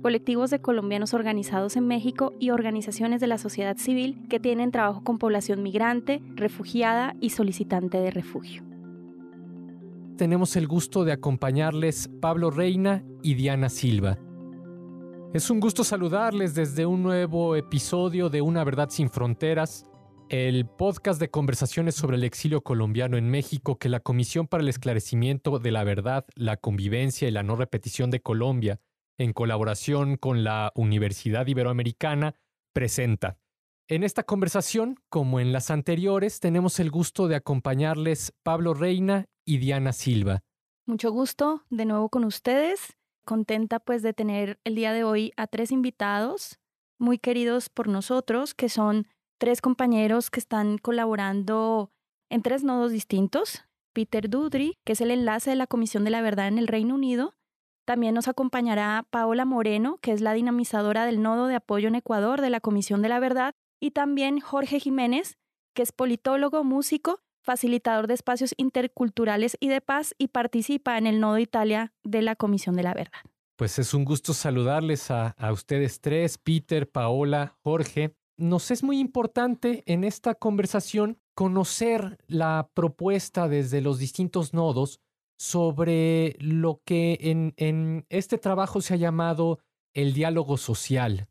colectivos 0.00 0.50
de 0.50 0.60
colombianos 0.60 1.14
organizados 1.14 1.76
en 1.76 1.86
México 1.86 2.32
y 2.38 2.50
organizaciones 2.50 3.20
de 3.20 3.26
la 3.26 3.38
sociedad 3.38 3.76
civil 3.76 4.26
que 4.28 4.40
tienen 4.40 4.70
trabajo 4.70 5.04
con 5.04 5.18
población 5.18 5.62
migrante, 5.62 6.22
refugiada 6.34 7.14
y 7.20 7.30
solicitante 7.30 7.98
de 7.98 8.10
refugio. 8.10 8.62
Tenemos 10.16 10.56
el 10.56 10.66
gusto 10.66 11.04
de 11.04 11.12
acompañarles 11.12 12.10
Pablo 12.20 12.50
Reina 12.50 13.04
y 13.22 13.34
Diana 13.34 13.68
Silva. 13.68 14.18
Es 15.32 15.48
un 15.48 15.60
gusto 15.60 15.84
saludarles 15.84 16.54
desde 16.54 16.86
un 16.86 17.02
nuevo 17.02 17.56
episodio 17.56 18.28
de 18.28 18.42
Una 18.42 18.64
Verdad 18.64 18.90
sin 18.90 19.08
Fronteras, 19.08 19.86
el 20.28 20.66
podcast 20.66 21.20
de 21.20 21.30
conversaciones 21.30 21.94
sobre 21.94 22.16
el 22.16 22.24
exilio 22.24 22.62
colombiano 22.62 23.16
en 23.16 23.30
México 23.30 23.78
que 23.78 23.88
la 23.88 24.00
Comisión 24.00 24.46
para 24.46 24.62
el 24.62 24.68
Esclarecimiento 24.68 25.58
de 25.58 25.70
la 25.70 25.84
Verdad, 25.84 26.24
la 26.34 26.56
Convivencia 26.56 27.28
y 27.28 27.30
la 27.30 27.42
No 27.42 27.56
Repetición 27.56 28.10
de 28.10 28.20
Colombia 28.20 28.80
en 29.20 29.34
colaboración 29.34 30.16
con 30.16 30.44
la 30.44 30.72
Universidad 30.74 31.46
Iberoamericana, 31.46 32.36
presenta. 32.72 33.36
En 33.86 34.02
esta 34.02 34.22
conversación, 34.22 34.96
como 35.10 35.40
en 35.40 35.52
las 35.52 35.70
anteriores, 35.70 36.40
tenemos 36.40 36.80
el 36.80 36.90
gusto 36.90 37.28
de 37.28 37.36
acompañarles 37.36 38.32
Pablo 38.42 38.72
Reina 38.72 39.26
y 39.44 39.58
Diana 39.58 39.92
Silva. 39.92 40.40
Mucho 40.86 41.12
gusto 41.12 41.64
de 41.68 41.84
nuevo 41.84 42.08
con 42.08 42.24
ustedes. 42.24 42.96
Contenta 43.26 43.78
pues 43.78 44.02
de 44.02 44.14
tener 44.14 44.58
el 44.64 44.74
día 44.74 44.94
de 44.94 45.04
hoy 45.04 45.32
a 45.36 45.46
tres 45.46 45.70
invitados 45.70 46.58
muy 46.98 47.18
queridos 47.18 47.68
por 47.68 47.88
nosotros, 47.88 48.54
que 48.54 48.70
son 48.70 49.06
tres 49.36 49.60
compañeros 49.60 50.30
que 50.30 50.40
están 50.40 50.78
colaborando 50.78 51.92
en 52.30 52.40
tres 52.40 52.64
nodos 52.64 52.90
distintos. 52.90 53.66
Peter 53.92 54.30
Dudry, 54.30 54.78
que 54.84 54.94
es 54.94 55.00
el 55.02 55.10
enlace 55.10 55.50
de 55.50 55.56
la 55.56 55.66
Comisión 55.66 56.04
de 56.04 56.10
la 56.10 56.22
Verdad 56.22 56.48
en 56.48 56.56
el 56.58 56.68
Reino 56.68 56.94
Unido, 56.94 57.34
también 57.90 58.14
nos 58.14 58.28
acompañará 58.28 59.04
Paola 59.10 59.44
Moreno, 59.44 59.98
que 60.00 60.12
es 60.12 60.20
la 60.20 60.32
dinamizadora 60.32 61.04
del 61.06 61.22
Nodo 61.22 61.48
de 61.48 61.56
Apoyo 61.56 61.88
en 61.88 61.96
Ecuador 61.96 62.40
de 62.40 62.48
la 62.48 62.60
Comisión 62.60 63.02
de 63.02 63.08
la 63.08 63.18
Verdad, 63.18 63.52
y 63.80 63.90
también 63.90 64.38
Jorge 64.38 64.78
Jiménez, 64.78 65.38
que 65.74 65.82
es 65.82 65.90
politólogo, 65.90 66.62
músico, 66.62 67.18
facilitador 67.42 68.06
de 68.06 68.14
espacios 68.14 68.54
interculturales 68.58 69.56
y 69.58 69.70
de 69.70 69.80
paz 69.80 70.14
y 70.18 70.28
participa 70.28 70.98
en 70.98 71.08
el 71.08 71.18
Nodo 71.18 71.38
Italia 71.38 71.92
de 72.04 72.22
la 72.22 72.36
Comisión 72.36 72.76
de 72.76 72.84
la 72.84 72.94
Verdad. 72.94 73.18
Pues 73.56 73.80
es 73.80 73.92
un 73.92 74.04
gusto 74.04 74.34
saludarles 74.34 75.10
a, 75.10 75.34
ustedes 75.52 76.00
tres, 76.00 76.38
Peter, 76.38 76.88
Paola, 76.88 77.56
Jorge. 77.64 78.14
Nos 78.36 78.70
es 78.70 78.84
muy 78.84 79.00
importante 79.00 79.82
en 79.86 80.04
esta 80.04 80.36
conversación 80.36 81.18
conocer 81.34 82.18
la 82.28 82.70
propuesta 82.72 83.48
desde 83.48 83.80
los 83.80 83.98
distintos 83.98 84.54
nodos 84.54 85.00
sobre 85.40 86.36
lo 86.38 86.82
que 86.84 87.16
en, 87.22 88.04
este 88.10 88.36
trabajo 88.36 88.82
se 88.82 88.92
ha 88.92 88.98
llamado 88.98 89.58
el 89.94 90.12
diálogo 90.12 90.58
social 90.58 91.28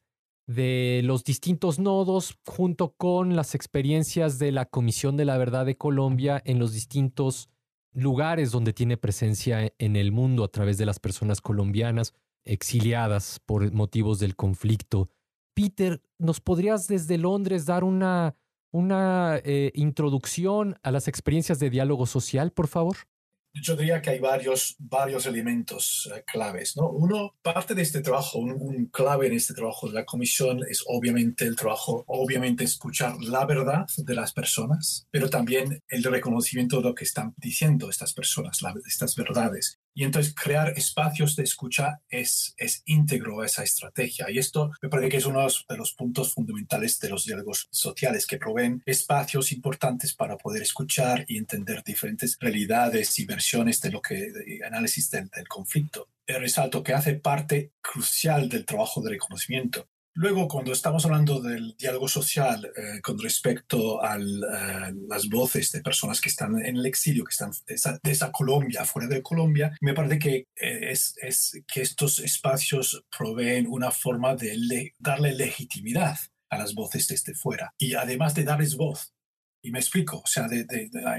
de 0.48 1.02
los 1.04 1.24
distintos 1.24 1.78
nodos 1.78 2.40
junto 2.44 2.96
con 2.96 3.36
las 3.36 3.54
experiencias 3.54 4.40
de 4.40 4.52
la 4.52 4.66
Comisión 4.66 5.16
de 5.16 5.26
la 5.26 5.38
Verdad 5.38 5.64
de 5.64 5.78
Colombia 5.78 6.42
en 6.44 6.58
los 6.58 6.74
distintos 6.74 7.50
lugares 7.94 8.50
donde 8.50 8.74
tiene 8.74 8.98
presencia 8.98 9.72
en 9.78 9.96
el 9.96 10.12
mundo 10.12 10.44
a 10.44 10.48
través 10.48 10.80
de 10.80 10.88
las 10.88 11.00
personas 11.00 11.40
colombianas 11.40 12.16
exiliadas 12.46 13.40
por 13.46 13.72
motivos 13.74 14.18
del 14.18 14.36
conflicto. 14.36 15.12
Peter, 15.54 16.02
¿nos 16.18 16.42
podrías 16.42 16.88
desde 16.88 17.20
Londres 17.20 17.68
dar 17.68 17.84
una, 17.84 18.36
una 18.72 19.40
eh, 19.44 19.72
introducción 19.76 20.80
a 20.82 20.90
las 20.90 21.08
experiencias 21.08 21.60
de 21.60 21.70
diálogo 21.70 22.08
social, 22.08 22.52
por 22.52 22.68
favor? 22.68 22.98
Yo 23.62 23.76
diría 23.76 24.02
que 24.02 24.12
hay 24.12 24.20
varios, 24.20 24.76
varios 24.80 25.26
elementos 25.26 26.10
eh, 26.14 26.24
claves. 26.26 26.76
¿no? 26.78 26.90
Uno, 26.90 27.36
parte 27.42 27.76
de 27.76 27.82
este 27.82 28.02
trabajo, 28.02 28.40
un, 28.40 28.88
clave 28.88 29.28
en 29.28 29.34
este 29.34 29.54
trabajo 29.54 29.88
de 29.88 29.94
la 29.94 30.06
comisión 30.06 30.62
es 30.70 30.84
obviamente 30.88 31.46
el 31.46 31.56
trabajo, 31.56 32.04
obviamente 32.08 32.64
escuchar 32.64 33.16
la 33.22 33.46
verdad 33.46 33.86
de 33.98 34.16
las 34.16 34.34
personas, 34.34 35.08
pero 35.12 35.30
también 35.30 35.84
el 35.90 36.04
reconocimiento 36.04 36.78
de 36.78 36.84
lo 36.84 36.96
que 36.96 37.04
están 37.04 37.34
diciendo 37.38 37.90
estas 37.90 38.14
personas, 38.14 38.60
estas 38.86 39.16
verdades. 39.16 39.80
Y 39.94 40.04
entonces 40.04 40.34
crear 40.34 40.74
espacios 40.78 41.36
de 41.36 41.44
escucha 41.44 42.02
es, 42.10 42.54
es 42.58 42.84
íntegro 42.86 43.42
a 43.42 43.46
esa 43.46 43.64
estrategia. 43.64 44.30
Y 44.30 44.38
esto 44.38 44.72
me 44.82 44.90
parece 44.90 45.10
que 45.10 45.18
es 45.18 45.26
uno 45.26 45.46
de 45.46 45.78
los 45.78 45.94
puntos 45.94 46.34
fundamentales 46.34 47.00
de 47.00 47.10
los 47.10 47.26
diálogos 47.26 47.68
sociales, 47.72 48.26
que 48.26 48.38
proveen 48.38 48.82
espacios 48.86 49.52
importantes 49.52 50.14
para 50.14 50.38
poder 50.38 50.62
escuchar 50.62 51.26
y 51.28 51.38
entender 51.38 51.84
diferentes 51.84 52.38
realidades 52.40 53.18
y 53.20 53.26
versiones 53.26 53.82
de 53.82 53.92
lo 53.92 54.02
que, 54.02 54.16
de 54.32 54.62
análisis 54.66 55.10
del, 55.12 55.30
del 55.30 55.48
conflicto. 55.48 56.08
El 56.26 56.42
resalto 56.42 56.84
que 56.84 56.94
hace 56.94 57.16
parte 57.16 57.72
crucial 57.82 58.50
del 58.50 58.66
trabajo 58.66 59.02
de 59.02 59.12
reconocimiento 59.12 59.88
Luego, 60.22 60.50
cuando 60.50 60.74
estamos 60.74 61.06
hablando 61.06 61.40
del 61.40 61.78
diálogo 61.78 62.10
social 62.10 62.70
eh, 62.76 63.00
con 63.02 63.18
respecto 63.20 64.04
a 64.04 64.18
las 64.18 65.30
voces 65.30 65.72
de 65.72 65.82
personas 65.82 66.20
que 66.20 66.28
están 66.28 66.60
en 66.60 66.76
el 66.76 66.86
exilio, 66.86 67.24
que 67.24 67.32
están 67.32 67.52
de 68.04 68.12
esa, 68.12 68.30
Colombia, 68.30 68.84
fuera 68.84 69.08
de 69.08 69.24
Colombia, 69.24 69.72
me 69.80 69.94
parece 69.94 70.20
que 70.20 70.36
eh, 70.58 70.92
es, 70.92 71.62
que 71.66 71.82
estos 71.82 72.20
espacios 72.20 73.02
proveen 73.18 73.66
una 73.70 73.92
forma 73.92 74.36
de 74.36 74.92
darle 75.00 75.34
legitimidad 75.36 76.20
a 76.50 76.58
las 76.58 76.74
voces 76.74 77.08
desde 77.08 77.34
fuera. 77.34 77.74
Y 77.78 77.94
además 77.94 78.36
de 78.36 78.44
darles 78.44 78.76
voz, 78.76 79.14
y 79.62 79.72
me 79.72 79.80
explico, 79.80 80.22
o 80.24 80.28
sea, 80.28 80.48
de, 80.48 80.66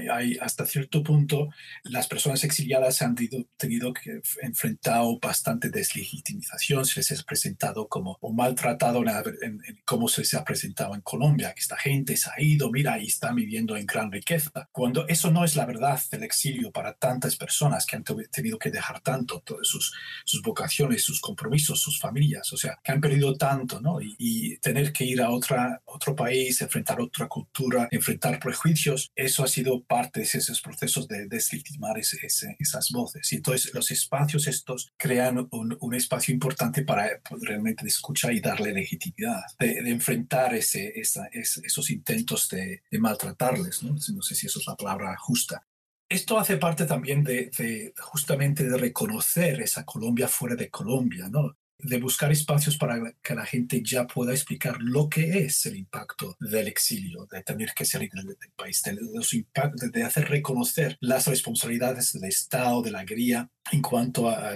hay, 0.09 0.37
hasta 0.41 0.65
cierto 0.65 1.03
punto 1.03 1.49
las 1.83 2.07
personas 2.07 2.43
exiliadas 2.43 2.95
se 2.95 3.05
han 3.05 3.15
tenido, 3.15 3.93
que 3.93 4.21
enfrentar 4.41 5.03
bastante 5.21 5.69
deslegitimización, 5.69 6.85
se 6.85 6.99
les 6.99 7.19
ha 7.19 7.23
presentado 7.23 7.87
como 7.87 8.17
o 8.19 8.33
maltratado 8.33 9.03
en, 9.41 9.59
cómo 9.85 10.07
se 10.07 10.21
les 10.21 10.33
ha 10.33 10.43
presentado 10.43 10.95
en 10.95 11.01
Colombia, 11.01 11.53
que 11.53 11.61
esta 11.61 11.77
gente 11.77 12.17
se 12.17 12.29
ha 12.29 12.41
ido, 12.41 12.71
mira, 12.71 12.99
y 12.99 13.07
está 13.07 13.31
viviendo 13.31 13.77
en 13.77 13.85
gran 13.85 14.11
riqueza, 14.11 14.69
cuando 14.71 15.07
eso 15.07 15.31
no 15.31 15.43
es 15.43 15.55
la 15.55 15.65
verdad 15.65 15.99
del 16.11 16.23
exilio 16.23 16.71
para 16.71 16.93
tantas 16.93 17.35
personas 17.35 17.85
que 17.85 17.95
han 17.95 18.03
tenido 18.03 18.57
que 18.57 18.71
dejar 18.71 19.01
tanto, 19.01 19.41
todas 19.45 19.67
sus, 19.67 19.93
sus 20.25 20.41
vocaciones, 20.41 21.03
sus 21.03 21.21
compromisos, 21.21 21.81
sus 21.81 21.99
familias, 21.99 22.51
o 22.53 22.57
sea, 22.57 22.79
que 22.83 22.91
han 22.91 23.01
perdido 23.01 23.35
tanto, 23.35 23.79
¿no? 23.81 24.01
Y, 24.01 24.15
y 24.17 24.57
tener 24.57 24.91
que 24.91 25.05
ir 25.05 25.21
a 25.21 25.29
otra, 25.29 25.81
otro 25.85 26.15
país, 26.15 26.61
enfrentar 26.61 26.99
otra 26.99 27.27
cultura, 27.27 27.87
enfrentar 27.91 28.30
prejuicios, 28.39 29.11
eso 29.15 29.43
ha 29.43 29.47
sido 29.47 29.83
parte 29.83 30.21
de 30.21 30.25
esos 30.25 30.61
procesos 30.61 31.07
de 31.07 31.27
deslegitimar 31.27 31.97
esas 31.97 32.91
voces. 32.91 33.31
Y 33.31 33.37
entonces 33.37 33.73
los 33.73 33.91
espacios 33.91 34.47
estos 34.47 34.91
crean 34.97 35.47
un, 35.51 35.93
espacio 35.93 36.33
importante 36.33 36.83
para 36.83 37.21
realmente 37.41 37.85
escuchar 37.85 38.33
y 38.33 38.39
darle 38.39 38.73
legitimidad, 38.73 39.41
de, 39.59 39.79
enfrentar 39.89 40.53
esos 40.55 41.89
intentos 41.89 42.49
de, 42.49 42.81
maltratarles. 42.99 43.83
¿no? 43.83 43.91
no 43.93 44.21
sé 44.21 44.35
si 44.35 44.47
eso 44.47 44.59
es 44.59 44.67
la 44.67 44.75
palabra 44.75 45.15
justa. 45.17 45.65
Esto 46.09 46.37
hace 46.37 46.57
parte 46.57 46.85
también 46.85 47.23
de, 47.23 47.49
de, 47.57 47.93
justamente 47.97 48.65
de 48.65 48.77
reconocer 48.77 49.61
esa 49.61 49.85
Colombia 49.85 50.27
fuera 50.27 50.55
de 50.55 50.69
Colombia, 50.69 51.29
¿no? 51.29 51.55
De 51.83 51.99
buscar 51.99 52.31
espacios 52.31 52.77
para 52.77 53.13
que 53.21 53.35
la 53.35 53.45
gente 53.45 53.81
ya 53.83 54.07
pueda 54.07 54.31
explicar 54.31 54.77
lo 54.79 55.09
que 55.09 55.45
es 55.45 55.65
el 55.65 55.75
impacto 55.75 56.35
del 56.39 56.67
exilio, 56.67 57.27
de 57.31 57.43
tener 57.43 57.73
que 57.75 57.85
salir 57.85 58.09
del, 58.11 58.35
país, 58.55 58.81
de, 58.83 60.03
hacer 60.03 60.29
reconocer 60.29 60.97
las 60.99 61.27
responsabilidades 61.27 62.13
del 62.13 62.25
Estado, 62.25 62.81
de 62.81 62.91
la 62.91 63.03
guía, 63.03 63.49
en 63.71 63.81
cuanto 63.81 64.29
a, 64.29 64.55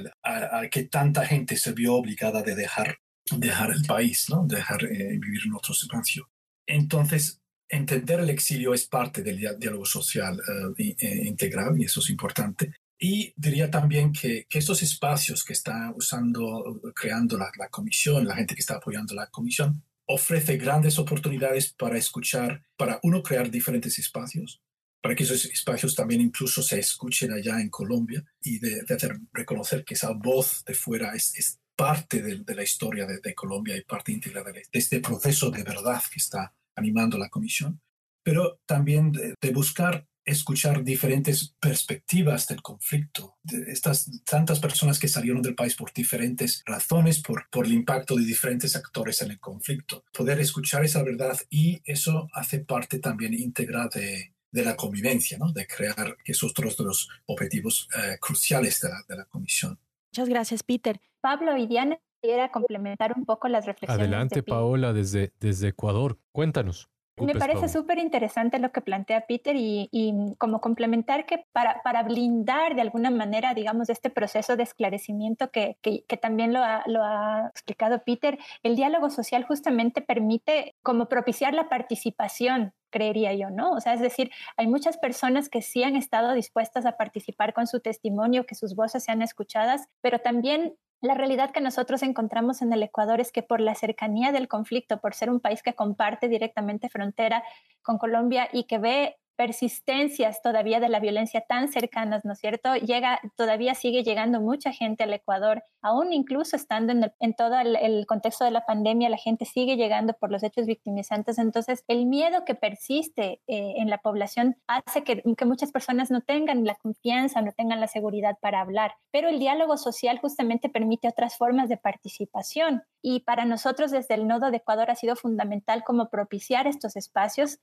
que 0.72 0.84
tanta 0.84 1.26
gente 1.26 1.58
se 1.58 1.74
vio 1.74 1.96
obligada 1.96 2.42
de 2.42 2.56
dejar, 2.56 2.98
dejar 3.38 3.72
el 3.72 3.84
país, 3.84 4.26
¿no? 4.30 4.46
dejar 4.48 4.84
eh, 4.86 5.18
vivir 5.20 5.42
en 5.46 5.54
otro 5.54 5.74
espacio. 5.74 6.30
Entonces, 6.68 7.42
entender 7.70 8.20
el 8.20 8.30
exilio 8.30 8.74
es 8.74 8.86
parte 8.86 9.22
del 9.22 9.40
diálogo 9.60 9.86
social 9.86 10.40
eh, 10.78 10.96
eh, 11.00 11.22
integral 11.26 11.80
y 11.80 11.86
eso 11.86 12.00
es 12.00 12.10
importante. 12.10 12.74
Y 13.08 13.36
diría 13.36 13.70
también 13.70 14.12
que, 14.12 14.48
que, 14.50 14.58
estos 14.58 14.82
espacios 14.82 15.46
que 15.46 15.54
está 15.54 15.94
usando, 15.96 16.82
creando 16.96 17.38
la, 17.38 17.52
la, 17.56 17.70
comisión, 17.70 18.26
la 18.26 18.36
gente 18.36 18.56
que 18.56 18.62
está 18.62 18.78
apoyando 18.78 19.14
la 19.14 19.28
comisión, 19.28 19.84
ofrece 20.08 20.58
grandes 20.58 20.98
oportunidades 20.98 21.72
para 21.72 22.00
escuchar, 22.00 22.64
para 22.76 23.00
uno 23.04 23.22
crear 23.22 23.52
diferentes 23.52 24.00
espacios, 24.00 24.60
para 25.04 25.14
que 25.14 25.22
esos 25.22 25.46
espacios 25.46 25.94
también 25.94 26.20
incluso 26.20 26.64
se 26.64 26.80
escuchen 26.80 27.32
allá 27.32 27.62
en 27.62 27.70
Colombia 27.70 28.26
y 28.42 28.58
de, 28.58 28.82
de 28.82 28.96
hacer 28.96 29.20
reconocer 29.32 29.86
que 29.86 29.94
esa 29.94 30.10
voz 30.10 30.66
de 30.66 30.74
fuera 30.74 31.14
es, 31.14 31.36
es 31.38 31.60
parte 31.76 32.24
de, 32.24 32.40
de, 32.40 32.56
la 32.56 32.64
historia 32.64 33.06
de, 33.06 33.20
de, 33.20 33.36
Colombia 33.36 33.78
y 33.78 33.84
parte 33.84 34.14
íntegra 34.14 34.44
de, 34.44 34.64
este 34.72 35.00
proceso 35.00 35.52
de 35.52 35.62
verdad 35.62 36.02
que 36.12 36.18
está 36.18 36.56
animando 36.76 37.20
la 37.20 37.30
comisión. 37.30 37.80
pero 38.24 38.60
también 38.66 39.12
de, 39.12 39.52
buscar 39.52 40.08
escuchar 40.26 40.84
diferentes 40.84 41.56
perspectivas 41.60 42.48
del 42.48 42.62
conflicto. 42.62 43.38
De 43.44 43.72
estas 43.72 44.10
tantas 44.26 44.60
personas 44.60 45.00
que 45.00 45.08
salieron 45.08 45.42
del 45.42 45.56
país 45.56 45.76
por 45.76 45.94
diferentes 45.94 46.64
razones, 46.66 47.22
por, 47.22 47.50
por 47.50 47.66
el 47.66 47.74
impacto 47.74 48.16
de 48.16 48.26
diferentes 48.26 48.76
actores 48.76 49.22
en 49.22 49.32
el 49.32 49.40
conflicto. 49.40 50.04
Poder 50.12 50.40
escuchar 50.40 50.84
esa 50.84 51.04
verdad 51.04 51.38
y 51.50 51.82
eso 51.86 52.28
hace 52.34 52.60
parte 52.60 53.00
también 53.00 53.34
íntegra 53.34 53.88
de, 53.94 54.34
de 54.52 54.64
la 54.64 54.76
convivencia, 54.76 55.38
¿no? 55.38 55.52
de 55.52 55.68
crear, 55.68 56.18
que 56.24 56.32
es 56.32 56.44
otro 56.44 56.70
de 56.70 56.84
los 56.84 57.10
objetivos 57.26 57.88
eh, 57.96 58.18
cruciales 58.20 58.80
de 58.82 58.90
la, 58.90 59.04
de 59.08 59.16
la 59.18 59.26
comisión. 59.26 59.78
Muchas 60.12 60.30
gracias, 60.30 60.64
Peter. 60.64 61.00
Pablo 61.22 61.58
y 61.58 61.68
Diana, 61.68 62.00
quisiera 62.22 62.50
complementar 62.50 63.14
un 63.18 63.26
poco 63.26 63.48
las 63.48 63.66
reflexiones. 63.66 64.00
Adelante, 64.00 64.44
Paola, 64.44 64.94
desde, 64.94 65.34
desde 65.40 65.70
Ecuador. 65.70 66.18
Cuéntanos. 66.32 66.90
Me 67.18 67.34
parece 67.34 67.70
súper 67.70 67.98
interesante 67.98 68.60
lo 68.60 68.74
que 68.74 68.82
plantea 68.82 69.26
Peter 69.26 69.56
y, 69.58 69.90
como 70.38 70.60
complementar 70.60 71.26
que 71.26 71.46
para, 71.54 71.82
para, 71.82 72.04
blindar 72.04 72.76
de 72.76 72.82
alguna 72.82 73.10
manera, 73.10 73.54
digamos, 73.54 73.90
este 73.90 74.10
proceso 74.10 74.58
de 74.58 74.64
esclarecimiento 74.64 75.50
que, 75.50 75.78
que, 75.82 76.18
también 76.18 76.52
lo 76.52 76.60
ha, 76.60 76.84
lo 76.88 77.04
ha, 77.04 77.48
explicado 77.48 78.04
Peter, 78.04 78.38
el 78.64 78.76
diálogo 78.76 79.10
social 79.10 79.46
justamente 79.46 80.02
permite 80.02 80.76
como 80.84 81.08
propiciar 81.08 81.54
la 81.54 81.70
participación 81.70 82.74
creería 82.90 83.34
yo, 83.34 83.50
¿no? 83.50 83.72
O 83.72 83.82
sea, 83.82 83.94
es 83.94 84.00
decir, 84.00 84.32
hay 84.56 84.68
muchas 84.68 84.98
personas 84.98 85.50
que 85.50 85.62
sí 85.62 85.84
han 85.84 85.98
estado 85.98 86.34
dispuestas 86.34 86.86
a 86.86 86.94
participar 86.94 87.54
con 87.54 87.68
su 87.68 87.82
testimonio, 87.82 88.46
que 88.46 88.56
sus 88.56 88.74
voces 88.74 89.04
sean 89.04 89.22
escuchadas, 89.22 89.90
pero 90.02 90.20
también 90.20 90.76
la 91.02 91.14
realidad 91.14 91.52
que 91.52 91.62
nosotros 91.62 92.04
encontramos 92.04 92.62
en 92.62 92.74
el 92.74 92.84
Ecuador 92.84 93.20
es 93.20 93.32
que 93.32 93.44
por 93.44 93.62
la 93.62 93.76
cercanía 93.76 94.32
del 94.32 94.48
conflicto, 94.48 95.00
por 95.00 95.14
ser 95.14 95.30
un 95.30 95.40
país 95.40 95.62
que 95.62 95.76
comparte 95.76 96.28
directamente 96.28 96.90
frontera 96.90 97.44
con 97.82 97.98
Colombia 97.98 98.50
y 98.52 98.64
que 98.64 98.78
ve 98.78 99.18
persistencias 99.36 100.42
todavía 100.42 100.80
de 100.80 100.90
la 100.90 101.00
violencia 101.00 101.42
tan 101.42 101.68
cercanas, 101.68 102.26
¿no 102.26 102.34
es 102.34 102.40
cierto? 102.40 102.76
Llega, 102.76 103.20
todavía 103.36 103.76
sigue 103.76 104.04
llegando 104.04 104.42
mucha 104.42 104.72
gente 104.72 105.04
al 105.04 105.14
Ecuador, 105.14 105.64
aún 105.82 106.14
incluso 106.14 106.56
estando 106.56 106.94
en, 107.20 107.34
todo 107.36 107.60
el, 107.60 108.06
contexto 108.08 108.46
de 108.46 108.52
la 108.52 108.66
pandemia, 108.66 109.10
la 109.10 109.18
gente 109.18 109.46
sigue 109.46 109.78
llegando 109.78 110.14
por 110.14 110.32
los 110.32 110.42
hechos 110.44 110.66
victimizantes. 110.66 111.38
Entonces, 111.38 111.84
el 111.88 112.06
miedo 112.06 112.44
que 112.46 112.56
persiste 112.56 113.42
eh, 113.48 113.74
en 113.78 113.90
la 113.90 114.00
población 114.00 114.58
hace 114.68 115.04
que, 115.04 115.22
que 115.38 115.46
muchas 115.46 115.72
personas 115.72 116.10
no 116.10 116.22
tengan 116.22 116.66
la 116.66 116.76
confianza, 116.76 117.42
no 117.42 117.52
tengan 117.52 117.80
la 117.80 117.88
seguridad 117.88 118.38
para 118.42 118.62
hablar. 118.62 118.96
Pero 119.12 119.30
el 119.30 119.40
diálogo 119.40 119.78
social 119.78 120.20
justamente 120.20 120.70
permite 120.70 121.08
otras 121.08 121.38
formas 121.38 121.70
de 121.70 121.78
participación. 121.78 122.84
Y 123.02 123.20
para 123.20 123.46
nosotros 123.46 123.92
desde 123.92 124.16
el 124.16 124.28
Nodo 124.28 124.50
de 124.50 124.58
Ecuador 124.58 124.90
ha 124.90 124.96
sido 124.96 125.16
fundamental 125.16 125.84
como 125.84 126.10
propiciar 126.10 126.66
estos 126.66 126.96
espacios 126.96 127.60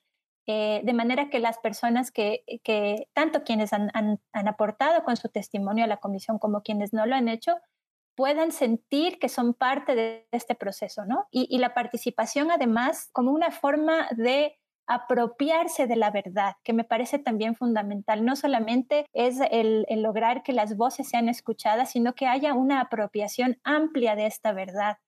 eh, 0.47 0.81
de 0.85 0.93
manera 0.93 1.31
que 1.31 1.39
las 1.39 1.59
personas 1.59 2.11
que, 2.11 2.45
que 2.65 3.09
tanto 3.13 3.45
quienes 3.45 3.73
han, 3.73 3.91
han, 3.95 4.19
aportado 4.49 5.05
con 5.05 5.17
su 5.17 5.29
testimonio 5.29 5.85
a 5.85 5.89
la 5.89 5.99
comisión 5.99 6.39
como 6.39 6.63
quienes 6.63 6.93
no 6.93 7.07
lo 7.07 7.15
han 7.15 7.29
hecho, 7.29 7.57
puedan 8.17 8.51
sentir 8.51 9.19
que 9.21 9.29
son 9.29 9.55
parte 9.55 9.95
de 9.95 10.27
este 10.33 10.55
proceso, 10.55 11.05
¿no? 11.05 11.29
Y, 11.31 11.57
la 11.59 11.75
participación 11.75 12.51
además 12.51 13.09
como 13.13 13.31
una 13.31 13.51
forma 13.53 14.09
de 14.17 14.59
apropiarse 14.89 15.87
de 15.87 15.97
la 15.97 16.11
verdad, 16.11 16.57
que 16.65 16.73
me 16.73 16.85
parece 16.85 17.21
también 17.21 17.55
fundamental. 17.55 18.25
No 18.25 18.35
solamente 18.35 19.07
es 19.13 19.41
el, 19.53 19.87
el, 19.89 20.03
lograr 20.03 20.43
que 20.43 20.53
las 20.53 20.77
voces 20.77 21.09
sean 21.09 21.29
escuchadas, 21.29 21.93
sino 21.93 22.15
que 22.15 22.27
haya 22.27 22.53
una 22.53 22.81
apropiación 22.81 23.61
amplia 23.63 24.17
de 24.17 24.27
esta 24.27 24.53
verdad. 24.53 24.99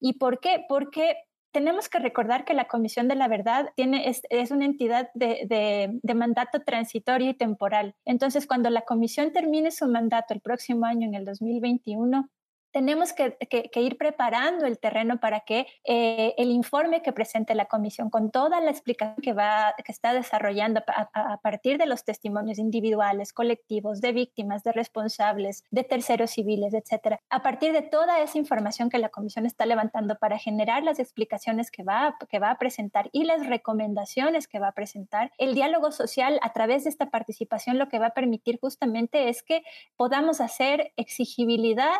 ¿Y 0.00 0.14
por 0.14 0.40
qué? 0.40 0.64
Porque 0.68 1.16
tenemos 1.52 1.88
que 1.88 1.98
recordar 1.98 2.44
que 2.44 2.54
la 2.54 2.66
Comisión 2.66 3.08
de 3.08 3.14
la 3.14 3.28
Verdad 3.28 3.70
tiene, 3.76 4.08
es, 4.08 4.50
una 4.50 4.64
entidad 4.64 5.10
de, 5.14 6.00
mandato 6.14 6.62
transitorio 6.62 7.30
y 7.30 7.34
temporal. 7.34 7.94
Entonces, 8.04 8.46
cuando 8.46 8.70
la 8.70 8.82
Comisión 8.82 9.32
termine 9.32 9.70
su 9.70 9.86
mandato 9.86 10.34
el 10.34 10.40
próximo 10.40 10.86
año, 10.86 11.06
en 11.06 11.14
el 11.14 11.24
2021, 11.24 12.28
tenemos 12.72 13.12
que, 13.12 13.36
ir 13.74 13.96
preparando 13.96 14.66
el 14.66 14.78
terreno 14.78 15.20
para 15.20 15.40
que 15.40 15.66
eh, 15.84 16.34
el 16.38 16.50
informe 16.50 17.02
que 17.02 17.12
presente 17.12 17.54
la 17.54 17.66
comisión 17.66 18.10
con 18.10 18.30
toda 18.30 18.60
la 18.60 18.70
explicación 18.70 19.16
que, 19.22 19.32
va, 19.32 19.74
que 19.84 19.92
está 19.92 20.12
desarrollando 20.14 20.82
a, 20.86 21.38
partir 21.38 21.78
de 21.78 21.86
los 21.86 22.04
testimonios 22.04 22.58
individuales, 22.58 23.32
colectivos, 23.32 24.00
de 24.00 24.12
víctimas, 24.12 24.62
de 24.64 24.72
responsables, 24.72 25.64
de 25.70 25.84
terceros 25.84 26.30
civiles, 26.30 26.74
etcétera, 26.74 27.20
a 27.30 27.42
partir 27.42 27.72
de 27.72 27.82
toda 27.82 28.20
esa 28.20 28.38
información 28.38 28.90
que 28.90 28.98
la 28.98 29.10
comisión 29.10 29.46
está 29.46 29.66
levantando 29.66 30.16
para 30.16 30.38
generar 30.38 30.82
las 30.82 30.98
explicaciones 30.98 31.70
que 31.70 31.82
va, 31.82 32.16
que 32.28 32.38
va 32.38 32.50
a 32.50 32.58
presentar 32.58 33.08
y 33.12 33.24
las 33.24 33.46
recomendaciones 33.46 34.48
que 34.48 34.58
va 34.58 34.68
a 34.68 34.72
presentar, 34.72 35.30
el 35.38 35.54
diálogo 35.54 35.92
social 35.92 36.38
a 36.42 36.52
través 36.52 36.84
de 36.84 36.90
esta 36.90 37.10
participación 37.10 37.78
lo 37.78 37.88
que 37.88 37.98
va 37.98 38.06
a 38.08 38.14
permitir 38.14 38.58
justamente 38.60 39.28
es 39.28 39.42
que 39.42 39.62
podamos 39.96 40.40
hacer 40.40 40.92
exigibilidad 40.96 41.92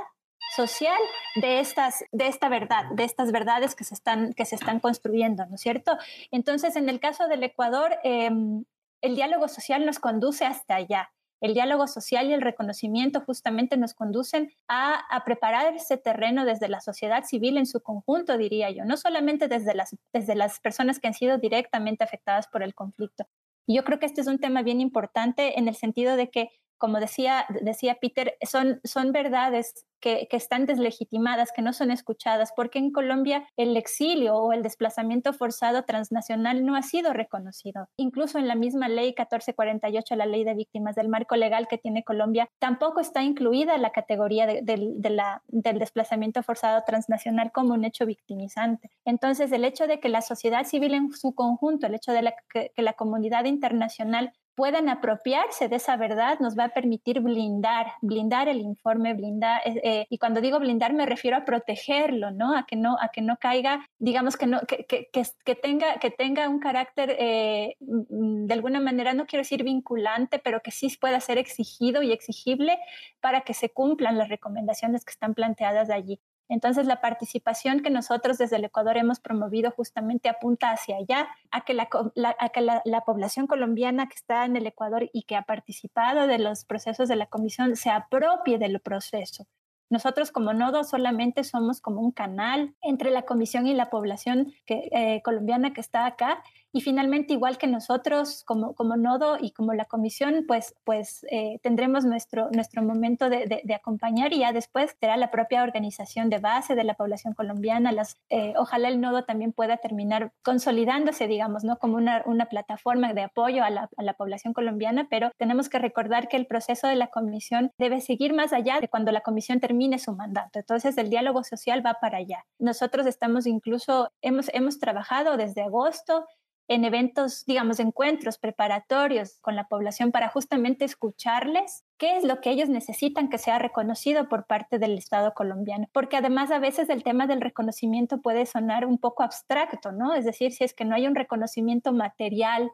social 0.54 1.00
de, 1.36 1.60
estas, 1.60 2.04
de 2.12 2.28
esta 2.28 2.48
verdad, 2.48 2.84
de 2.94 3.04
estas 3.04 3.32
verdades 3.32 3.74
que 3.74 3.84
se 3.84 3.94
están, 3.94 4.32
que 4.34 4.44
se 4.44 4.56
están 4.56 4.80
construyendo, 4.80 5.46
¿no 5.46 5.54
es 5.54 5.60
cierto? 5.60 5.96
Entonces, 6.30 6.76
en 6.76 6.88
el 6.88 7.00
caso 7.00 7.28
del 7.28 7.42
Ecuador, 7.42 7.98
em, 8.04 8.64
el 9.00 9.14
diálogo 9.14 9.48
social 9.48 9.86
nos 9.86 9.98
conduce 9.98 10.44
hasta 10.44 10.76
allá. 10.76 11.10
El 11.40 11.54
diálogo 11.54 11.88
social 11.88 12.28
y 12.28 12.34
el 12.34 12.40
reconocimiento 12.40 13.20
justamente 13.20 13.76
nos 13.76 13.94
conducen 13.94 14.52
a, 14.68 15.02
a, 15.10 15.24
preparar 15.24 15.74
ese 15.74 15.96
terreno 15.96 16.44
desde 16.44 16.68
la 16.68 16.80
sociedad 16.80 17.24
civil 17.24 17.58
en 17.58 17.66
su 17.66 17.80
conjunto, 17.80 18.38
diría 18.38 18.70
yo, 18.70 18.84
no 18.84 18.96
solamente 18.96 19.48
desde 19.48 19.74
las, 19.74 19.96
desde 20.12 20.36
las 20.36 20.60
personas 20.60 21.00
que 21.00 21.08
han 21.08 21.14
sido 21.14 21.38
directamente 21.38 22.04
afectadas 22.04 22.46
por 22.46 22.62
el 22.62 22.74
conflicto. 22.74 23.26
Y 23.66 23.76
yo 23.76 23.84
creo 23.84 23.98
que 23.98 24.06
este 24.06 24.20
es 24.20 24.26
un 24.26 24.38
tema 24.38 24.62
bien 24.62 24.80
importante 24.80 25.58
en 25.58 25.68
el 25.68 25.74
sentido 25.74 26.16
de 26.16 26.30
que 26.30 26.50
como 26.82 26.98
decía, 26.98 27.46
decía 27.60 27.98
Peter, 28.00 28.36
son, 28.42 28.80
son 28.82 29.12
verdades 29.12 29.86
que, 30.00 30.26
están 30.32 30.66
deslegitimadas, 30.66 31.52
que 31.52 31.62
no 31.62 31.72
son 31.72 31.92
escuchadas, 31.92 32.52
porque 32.56 32.80
en 32.80 32.90
Colombia 32.90 33.46
el 33.56 33.76
exilio 33.76 34.34
o 34.34 34.52
el 34.52 34.64
desplazamiento 34.64 35.32
forzado 35.32 35.84
transnacional 35.84 36.66
no 36.66 36.74
ha 36.74 36.82
sido 36.82 37.12
reconocido. 37.12 37.88
Incluso 37.96 38.40
en 38.40 38.48
la 38.48 38.56
misma 38.56 38.88
ley 38.88 39.14
1448, 39.16 40.16
la 40.16 40.26
ley 40.26 40.42
de 40.42 40.54
víctimas 40.54 40.96
del 40.96 41.08
marco 41.08 41.36
legal 41.36 41.68
que 41.68 41.78
tiene 41.78 42.02
Colombia, 42.02 42.48
tampoco 42.58 42.98
está 42.98 43.22
incluida 43.22 43.78
la 43.78 43.90
categoría 43.90 44.44
de, 44.46 44.62
del 44.62 45.78
desplazamiento 45.78 46.42
forzado 46.42 46.82
transnacional 46.84 47.52
como 47.52 47.74
un 47.74 47.84
hecho 47.84 48.06
victimizante. 48.06 48.90
Entonces, 49.04 49.52
el 49.52 49.64
hecho 49.64 49.86
de 49.86 50.00
que 50.00 50.08
la 50.08 50.20
sociedad 50.20 50.64
civil 50.64 50.94
en 50.94 51.12
su 51.12 51.32
conjunto, 51.36 51.86
el 51.86 51.94
hecho 51.94 52.10
de 52.10 52.34
que 52.52 52.82
la 52.82 52.94
comunidad 52.94 53.44
internacional 53.44 54.32
puedan 54.54 54.88
apropiarse 54.88 55.68
de 55.68 55.76
esa 55.76 55.96
verdad 55.96 56.38
nos 56.40 56.58
va 56.58 56.64
a 56.64 56.68
permitir 56.68 57.20
blindar, 57.20 57.92
blindar 58.02 58.48
el 58.48 58.60
informe, 58.60 59.14
blindar, 59.14 59.62
eh, 59.64 59.80
eh, 59.82 60.06
y 60.10 60.18
cuando 60.18 60.40
digo 60.40 60.58
blindar 60.58 60.92
me 60.92 61.06
refiero 61.06 61.36
a 61.36 61.44
protegerlo, 61.44 62.30
¿no? 62.30 62.56
A 62.56 62.66
que 62.66 62.76
no, 62.76 62.96
a 63.00 63.08
que 63.08 63.22
no 63.22 63.36
caiga, 63.38 63.86
digamos 63.98 64.36
que 64.36 64.46
no, 64.46 64.60
que, 64.60 64.84
que, 64.84 65.08
que, 65.10 65.54
tenga, 65.54 65.98
que 65.98 66.10
tenga 66.10 66.48
un 66.48 66.58
carácter 66.58 67.16
eh, 67.18 67.76
mm, 67.80 68.46
de 68.46 68.54
alguna 68.54 68.80
manera, 68.80 69.14
no 69.14 69.26
quiero 69.26 69.42
decir 69.42 69.64
vinculante, 69.64 70.38
pero 70.38 70.60
que 70.60 70.70
sí 70.70 70.88
pueda 71.00 71.20
ser 71.20 71.38
exigido 71.38 72.02
y 72.02 72.12
exigible 72.12 72.78
para 73.20 73.42
que 73.42 73.54
se 73.54 73.70
cumplan 73.70 74.18
las 74.18 74.28
recomendaciones 74.28 75.04
que 75.04 75.12
están 75.12 75.34
planteadas 75.34 75.90
allí. 75.90 76.20
Entonces, 76.48 76.86
la 76.86 77.00
participación 77.00 77.80
que 77.80 77.90
nosotros 77.90 78.38
desde 78.38 78.56
el 78.56 78.64
Ecuador 78.64 78.96
hemos 78.96 79.20
promovido 79.20 79.70
justamente 79.70 80.28
apunta 80.28 80.70
hacia 80.70 80.96
allá, 80.96 81.28
a 81.50 81.62
que, 81.62 81.74
la, 81.74 83.00
población 83.06 83.46
colombiana 83.46 84.06
que 84.08 84.14
está 84.14 84.44
en 84.44 84.56
el 84.56 84.66
Ecuador 84.66 85.08
y 85.12 85.22
que 85.22 85.36
ha 85.36 85.42
participado 85.42 86.26
de 86.26 86.38
los 86.38 86.64
procesos 86.64 87.08
de 87.08 87.16
la 87.16 87.26
comisión 87.26 87.76
se 87.76 87.90
apropie 87.90 88.58
del 88.58 88.80
proceso. 88.80 89.46
Nosotros 89.90 90.30
como 90.30 90.54
nodo 90.54 90.84
solamente 90.84 91.44
somos 91.44 91.80
como 91.82 92.00
un 92.00 92.12
canal 92.12 92.74
entre 92.80 93.10
la 93.10 93.22
comisión 93.22 93.66
y 93.66 93.74
la 93.74 93.90
población 93.90 94.52
eh, 94.66 95.20
colombiana 95.22 95.74
que 95.74 95.82
está 95.82 96.06
acá 96.06 96.42
y 96.72 96.80
finalmente, 96.80 97.34
igual 97.34 97.58
que 97.58 97.66
nosotros 97.66 98.44
como, 98.46 98.74
como 98.74 98.96
nodo 98.96 99.36
y 99.38 99.52
como 99.52 99.74
la 99.74 99.84
comisión, 99.84 100.44
pues, 100.48 100.74
pues 100.84 101.26
eh, 101.30 101.58
tendremos 101.62 102.06
nuestro, 102.06 102.48
nuestro 102.50 102.82
momento 102.82 103.28
de, 103.28 103.60
de, 103.62 103.74
acompañar 103.74 104.32
y 104.32 104.38
ya 104.38 104.52
después 104.52 104.96
será 104.98 105.18
la 105.18 105.30
propia 105.30 105.62
organización 105.62 106.30
de 106.30 106.38
base 106.38 106.74
de 106.74 106.84
la 106.84 106.94
población 106.94 107.34
colombiana. 107.34 107.92
Las, 107.92 108.16
eh, 108.30 108.54
ojalá 108.56 108.88
el 108.88 109.00
nodo 109.02 109.24
también 109.24 109.52
pueda 109.52 109.76
terminar 109.76 110.32
consolidándose, 110.42 111.26
digamos, 111.26 111.62
¿no? 111.62 111.78
como 111.78 111.96
una, 111.96 112.22
una 112.24 112.46
plataforma 112.46 113.12
de 113.12 113.22
apoyo 113.22 113.62
a 113.64 113.70
la, 113.70 113.90
a 113.96 114.02
la 114.02 114.14
población 114.14 114.54
colombiana, 114.54 115.08
pero 115.10 115.30
tenemos 115.36 115.68
que 115.68 115.78
recordar 115.78 116.28
que 116.28 116.38
el 116.38 116.46
proceso 116.46 116.88
de 116.88 116.96
la 116.96 117.08
comisión 117.08 117.72
debe 117.76 118.00
seguir 118.00 118.32
más 118.32 118.54
allá 118.54 118.80
de 118.80 118.88
cuando 118.88 119.12
la 119.12 119.20
comisión 119.20 119.60
termine 119.60 119.98
su 119.98 120.12
mandato. 120.12 120.58
Entonces, 120.58 120.96
el 120.96 121.10
diálogo 121.10 121.44
social 121.44 121.84
va 121.84 121.98
para 122.00 122.18
allá. 122.18 122.46
Nosotros 122.58 123.06
estamos 123.06 123.46
incluso, 123.46 124.10
hemos, 124.22 124.48
hemos 124.54 124.78
trabajado 124.78 125.36
desde 125.36 125.62
agosto 125.62 126.26
en 126.72 126.84
eventos, 126.84 127.44
digamos, 127.44 127.80
encuentros 127.80 128.38
preparatorios 128.38 129.38
con 129.40 129.56
la 129.56 129.68
población 129.68 130.10
para 130.10 130.28
justamente 130.28 130.84
escucharles 130.84 131.84
qué 131.98 132.16
es 132.16 132.24
lo 132.24 132.40
que 132.40 132.50
ellos 132.50 132.68
necesitan 132.68 133.28
que 133.28 133.38
sea 133.38 133.58
reconocido 133.58 134.28
por 134.28 134.46
parte 134.46 134.78
del 134.78 134.96
Estado 134.96 135.34
colombiano. 135.34 135.88
Porque 135.92 136.16
además 136.16 136.50
a 136.50 136.58
veces 136.58 136.88
el 136.88 137.04
tema 137.04 137.26
del 137.26 137.40
reconocimiento 137.40 138.22
puede 138.22 138.46
sonar 138.46 138.86
un 138.86 138.98
poco 138.98 139.22
abstracto, 139.22 139.92
¿no? 139.92 140.14
Es 140.14 140.24
decir, 140.24 140.52
si 140.52 140.64
es 140.64 140.72
que 140.72 140.84
no 140.84 140.94
hay 140.94 141.06
un 141.06 141.14
reconocimiento 141.14 141.92
material 141.92 142.72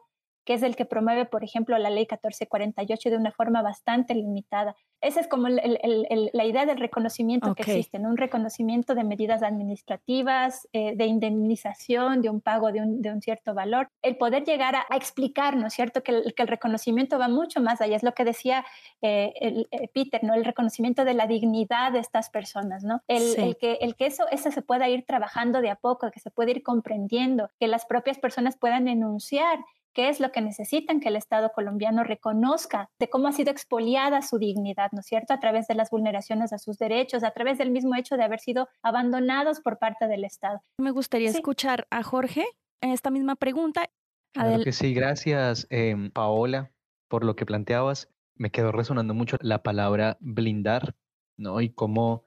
que 0.49 0.55
es 0.55 0.63
el 0.63 0.75
que 0.75 0.85
promueve, 0.85 1.25
por 1.25 1.43
ejemplo, 1.43 1.77
la 1.77 1.91
ley 1.91 2.07
1448 2.09 3.11
de 3.11 3.17
una 3.17 3.31
forma 3.31 3.61
bastante 3.61 4.15
limitada. 4.15 4.75
Esa 4.99 5.19
es 5.19 5.27
como 5.27 5.47
la 5.47 6.43
idea 6.43 6.65
del 6.65 6.79
reconocimiento 6.79 7.53
que 7.53 7.61
existe, 7.61 7.99
un 7.99 8.17
reconocimiento 8.17 8.95
de 8.95 9.03
medidas 9.03 9.43
administrativas, 9.43 10.67
eh, 10.73 10.95
de 10.95 11.05
indemnización, 11.05 12.23
de 12.23 12.31
un 12.31 12.41
pago 12.41 12.71
de 12.71 12.81
un, 12.81 13.21
cierto 13.21 13.53
valor. 13.53 13.89
El 14.01 14.17
poder 14.17 14.43
llegar 14.43 14.75
a, 14.75 14.97
explicar, 14.97 15.55
¿no 15.55 15.67
es 15.67 15.73
cierto?, 15.73 16.01
que 16.01 16.13
el, 16.13 16.47
reconocimiento 16.47 17.19
va 17.19 17.27
mucho 17.27 17.61
más 17.61 17.79
allá. 17.79 17.95
Es 17.95 18.03
lo 18.03 18.15
que 18.15 18.25
decía 18.25 18.65
eh, 19.03 19.31
eh, 19.69 19.87
Peter, 19.93 20.23
¿no? 20.23 20.33
El 20.33 20.45
reconocimiento 20.45 21.05
de 21.05 21.13
la 21.13 21.27
dignidad 21.27 21.91
de 21.91 21.99
estas 21.99 22.31
personas, 22.31 22.83
¿no? 22.83 23.03
El, 23.07 23.55
que, 23.57 23.73
el 23.81 23.95
que 23.95 24.07
eso, 24.07 24.25
eso 24.31 24.49
se 24.49 24.63
pueda 24.63 24.89
ir 24.89 25.05
trabajando 25.05 25.61
de 25.61 25.69
a 25.69 25.75
poco, 25.75 26.09
que 26.09 26.19
se 26.19 26.31
pueda 26.31 26.49
ir 26.49 26.63
comprendiendo, 26.63 27.51
que 27.59 27.67
las 27.67 27.85
propias 27.85 28.17
personas 28.17 28.57
puedan 28.57 28.87
enunciar 28.87 29.59
qué 29.93 30.09
es 30.09 30.19
lo 30.19 30.31
que 30.31 30.41
necesitan 30.41 30.99
que 30.99 31.09
el 31.09 31.15
Estado 31.15 31.51
colombiano 31.53 32.03
reconozca 32.03 32.89
de 32.99 33.09
cómo 33.09 33.27
ha 33.27 33.31
sido 33.31 33.51
expoliada 33.51 34.21
su 34.21 34.37
dignidad, 34.37 34.89
¿no 34.91 34.99
es 34.99 35.05
cierto?, 35.05 35.33
a 35.33 35.39
través 35.39 35.67
de 35.67 35.75
las 35.75 35.89
vulneraciones 35.89 36.53
a 36.53 36.57
sus 36.57 36.77
derechos, 36.77 37.23
a 37.23 37.31
través 37.31 37.57
del 37.57 37.71
mismo 37.71 37.95
hecho 37.95 38.17
de 38.17 38.23
haber 38.23 38.39
sido 38.39 38.67
abandonados 38.81 39.61
por 39.61 39.79
parte 39.79 40.07
del 40.07 40.23
Estado. 40.23 40.61
Me 40.79 40.91
gustaría 40.91 41.29
escuchar 41.29 41.87
a 41.89 42.03
Jorge 42.03 42.45
en 42.81 42.91
esta 42.91 43.09
misma 43.09 43.35
pregunta. 43.35 43.89
Claro 44.33 44.63
que 44.63 44.71
sí, 44.71 44.93
gracias 44.93 45.67
em, 45.69 46.11
Paola 46.11 46.71
por 47.07 47.25
lo 47.25 47.35
que 47.35 47.45
planteabas. 47.45 48.09
Me 48.35 48.51
quedó 48.51 48.71
resonando 48.71 49.13
mucho 49.13 49.37
la 49.41 49.63
palabra 49.63 50.17
blindar, 50.21 50.95
¿no? 51.37 51.59
Y 51.59 51.69
cómo, 51.73 52.25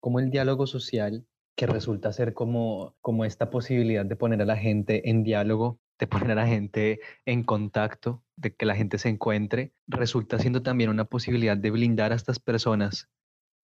cómo 0.00 0.20
el 0.20 0.30
diálogo 0.30 0.66
social 0.66 1.26
que 1.56 1.66
resulta 1.66 2.12
ser 2.12 2.34
como, 2.34 2.94
como 3.00 3.24
esta 3.24 3.48
posibilidad 3.48 4.04
de 4.04 4.16
poner 4.16 4.42
a 4.42 4.44
la 4.44 4.56
gente 4.56 5.08
en 5.08 5.22
diálogo 5.22 5.80
de 5.98 6.06
poner 6.06 6.32
a 6.32 6.34
la 6.34 6.46
gente 6.46 7.00
en 7.24 7.42
contacto, 7.42 8.22
de 8.36 8.54
que 8.54 8.66
la 8.66 8.76
gente 8.76 8.98
se 8.98 9.08
encuentre, 9.08 9.72
resulta 9.86 10.38
siendo 10.38 10.62
también 10.62 10.90
una 10.90 11.06
posibilidad 11.06 11.56
de 11.56 11.70
blindar 11.70 12.12
a 12.12 12.16
estas 12.16 12.38
personas, 12.38 13.08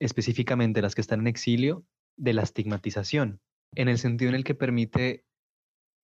específicamente 0.01 0.83
las 0.83 0.95
que 0.95 1.01
están 1.03 1.21
en 1.21 1.27
exilio, 1.27 1.85
de 2.17 2.35
la 2.35 2.43
estigmatización, 2.43 3.41
en 3.75 3.89
el 3.89 3.99
sentido 3.99 4.31
en 4.31 4.35
el 4.35 4.45
que 4.45 4.55
permite 4.55 5.25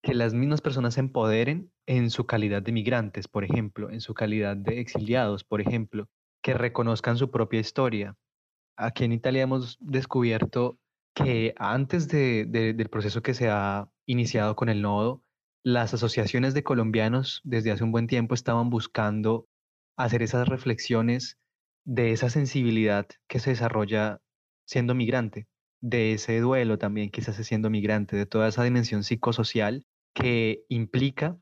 que 0.02 0.14
las 0.14 0.34
mismas 0.34 0.60
personas 0.60 0.94
se 0.94 1.00
empoderen 1.00 1.72
en 1.86 2.10
su 2.10 2.26
calidad 2.26 2.62
de 2.62 2.72
migrantes, 2.72 3.28
por 3.28 3.44
ejemplo, 3.44 3.90
en 3.90 4.00
su 4.00 4.14
calidad 4.14 4.56
de 4.56 4.80
exiliados, 4.80 5.42
por 5.42 5.60
ejemplo, 5.60 6.08
que 6.42 6.54
reconozcan 6.54 7.16
su 7.16 7.30
propia 7.30 7.60
historia. 7.60 8.16
Aquí 8.76 9.04
en 9.04 9.12
Italia 9.12 9.42
hemos 9.42 9.78
descubierto 9.80 10.78
que 11.14 11.54
antes 11.56 12.08
del 12.08 12.88
proceso 12.90 13.22
que 13.22 13.34
se 13.34 13.48
ha 13.48 13.88
iniciado 14.06 14.54
con 14.54 14.68
el 14.68 14.82
nodo, 14.82 15.24
las 15.66 15.92
asociaciones 15.92 16.54
de 16.54 16.62
colombianos 16.62 17.40
desde 17.42 17.72
hace 17.72 17.82
un 17.82 17.90
buen 17.90 18.06
tiempo 18.06 18.36
estaban 18.36 18.70
buscando 18.70 19.48
hacer 19.96 20.22
esas 20.22 20.46
reflexiones 20.46 21.38
de 21.84 22.12
esa 22.12 22.30
sensibilidad 22.30 23.08
que 23.26 23.40
se 23.40 23.50
desarrolla 23.50 24.20
siendo 24.64 24.94
migrante, 24.94 25.48
de 25.80 26.12
ese 26.12 26.38
duelo 26.38 26.78
también 26.78 27.10
que 27.10 27.20
se 27.20 27.32
siendo 27.42 27.68
migrante, 27.68 28.14
de 28.14 28.26
toda 28.26 28.46
esa 28.46 28.62
dimensión 28.62 29.02
psicosocial 29.02 29.84
que 30.14 30.62
implica 30.68 31.36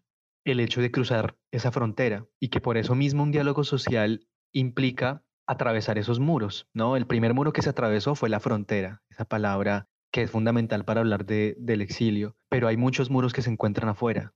el 0.47 0.61
hecho 0.61 0.81
de 0.81 0.90
cruzar 0.90 1.37
esa 1.52 1.71
frontera 1.71 2.25
y 2.40 2.49
que 2.49 2.62
por 2.62 2.78
eso 2.78 2.95
mismo 2.95 3.25
un 3.25 3.31
diálogo 3.31 3.62
social 3.62 4.26
implica 4.54 5.23
atravesar 5.47 5.99
esos 5.99 6.19
muros, 6.19 6.66
¿no? 6.73 6.97
El 6.97 7.07
primer 7.07 7.35
muro 7.35 7.52
que 7.52 7.61
se 7.61 7.69
atravesó 7.69 8.14
fue 8.14 8.31
la 8.31 8.40
frontera, 8.40 9.02
esa 9.11 9.26
palabra 9.26 9.87
que 10.14 10.23
es 10.23 10.30
fundamental 10.30 10.85
para 10.85 11.00
hablar 11.00 11.26
de, 11.26 11.56
del 11.59 11.83
exilio, 11.83 12.37
pero 12.49 12.68
hay 12.68 12.76
muchos 12.76 13.11
muros 13.11 13.33
que 13.33 13.42
se 13.42 13.50
encuentran 13.50 13.88
afuera, 13.88 14.33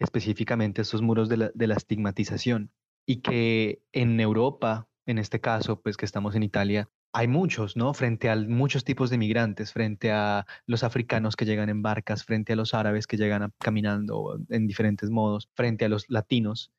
específicamente 0.00 0.82
estos 0.82 1.00
muros 1.00 1.28
de 1.28 1.36
la, 1.36 1.50
de 1.54 1.68
la 1.68 1.76
estigmatización, 1.76 2.72
y 3.06 3.20
que 3.20 3.84
en 3.92 4.18
Europa, 4.18 4.88
en 5.06 5.18
este 5.18 5.40
caso, 5.40 5.80
pues 5.80 5.96
que 5.96 6.06
estamos 6.06 6.34
en 6.34 6.42
Italia, 6.42 6.90
hay 7.12 7.28
muchos, 7.28 7.76
¿no? 7.76 7.94
Frente 7.94 8.30
a 8.30 8.34
muchos 8.34 8.82
tipos 8.82 9.10
de 9.10 9.18
migrantes, 9.18 9.72
frente 9.72 10.10
a 10.10 10.44
los 10.66 10.82
africanos 10.82 11.36
que 11.36 11.44
llegan 11.44 11.68
en 11.68 11.82
barcas, 11.82 12.24
frente 12.24 12.54
a 12.54 12.56
los 12.56 12.74
árabes 12.74 13.06
que 13.06 13.16
llegan 13.16 13.52
caminando 13.60 14.40
en 14.48 14.66
diferentes 14.66 15.08
modos, 15.08 15.48
frente 15.54 15.84
a 15.84 15.88
los 15.88 16.10
latinos, 16.10 16.72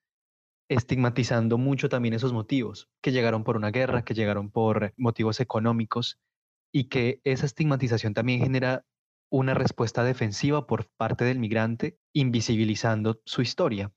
estigmatizando 0.67 1.57
mucho 1.57 1.87
también 1.87 2.13
esos 2.13 2.33
motivos, 2.33 2.89
que 3.01 3.13
llegaron 3.13 3.45
por 3.45 3.55
una 3.55 3.71
guerra, 3.71 4.03
que 4.03 4.13
llegaron 4.15 4.51
por 4.51 4.93
motivos 4.97 5.39
económicos, 5.39 6.19
y 6.73 6.85
que 6.85 7.21
esa 7.23 7.45
estigmatización 7.45 8.13
también 8.13 8.41
genera 8.41 8.85
una 9.31 9.53
respuesta 9.53 10.03
defensiva 10.03 10.67
por 10.67 10.89
parte 10.97 11.23
del 11.23 11.39
migrante, 11.39 11.97
invisibilizando 12.13 13.21
su 13.25 13.41
historia, 13.41 13.93